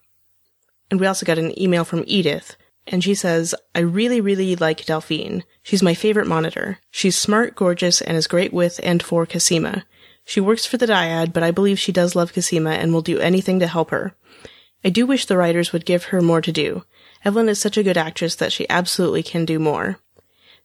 [0.91, 2.57] And we also got an email from Edith,
[2.87, 5.45] and she says, I really, really like Delphine.
[5.63, 6.79] She's my favorite monitor.
[6.91, 9.85] She's smart, gorgeous, and is great with and for Cosima.
[10.25, 13.19] She works for the Dyad, but I believe she does love Cosima and will do
[13.19, 14.15] anything to help her.
[14.85, 16.85] I do wish the writers would give her more to do.
[17.25, 19.99] Évelyne is such a good actress that she absolutely can do more.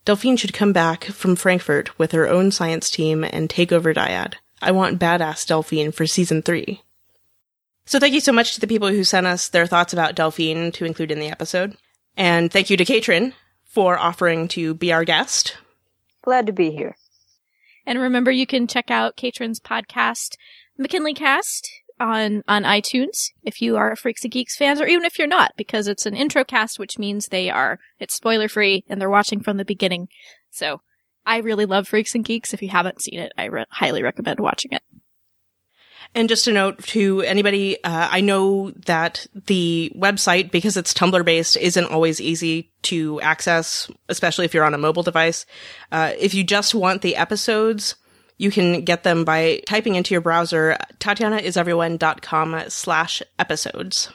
[0.05, 4.35] Delphine should come back from Frankfurt with her own science team and take over Dyad.
[4.61, 6.81] I want badass Delphine for season three.
[7.85, 10.71] So thank you so much to the people who sent us their thoughts about Delphine
[10.73, 11.77] to include in the episode.
[12.19, 13.31] And thank you to Caitrin
[13.63, 15.55] for offering to be our guest.
[16.21, 16.97] Glad to be here.
[17.85, 20.35] And remember, you can check out Caitrin's podcast,
[20.77, 25.05] McKinley Cast, on on iTunes if you are a Freaks and Geeks fans, or even
[25.05, 28.83] if you're not, because it's an intro cast, which means they are it's spoiler free
[28.89, 30.09] and they're watching from the beginning.
[30.51, 30.81] So
[31.25, 32.53] I really love Freaks and Geeks.
[32.53, 34.83] If you haven't seen it, I re- highly recommend watching it.
[36.15, 41.23] And just a note to anybody, uh, I know that the website, because it's Tumblr
[41.23, 45.45] based, isn't always easy to access, especially if you're on a mobile device.
[45.91, 47.95] Uh, if you just want the episodes,
[48.37, 54.09] you can get them by typing into your browser tatianaiseveryone.com slash episodes.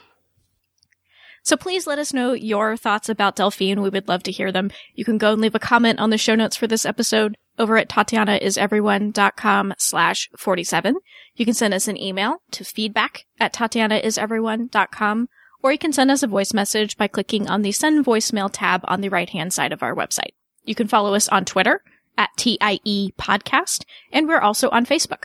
[1.45, 3.83] So please let us know your thoughts about Delphine.
[3.83, 4.71] We would love to hear them.
[4.95, 7.77] You can go and leave a comment on the show notes for this episode over
[7.77, 10.97] at tatianaiseveryone.com slash 47.
[11.37, 15.29] You can send us an email to feedback at tatianaiseveryone.com
[15.63, 18.81] or you can send us a voice message by clicking on the send voicemail tab
[18.85, 20.33] on the right hand side of our website.
[20.65, 21.83] You can follow us on Twitter
[22.17, 25.25] at TIE podcast and we're also on Facebook.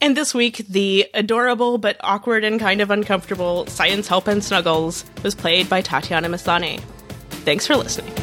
[0.00, 5.04] And this week, the adorable but awkward and kind of uncomfortable Science Help and Snuggles
[5.24, 6.80] was played by Tatiana Maslany.
[7.30, 8.14] Thanks for listening.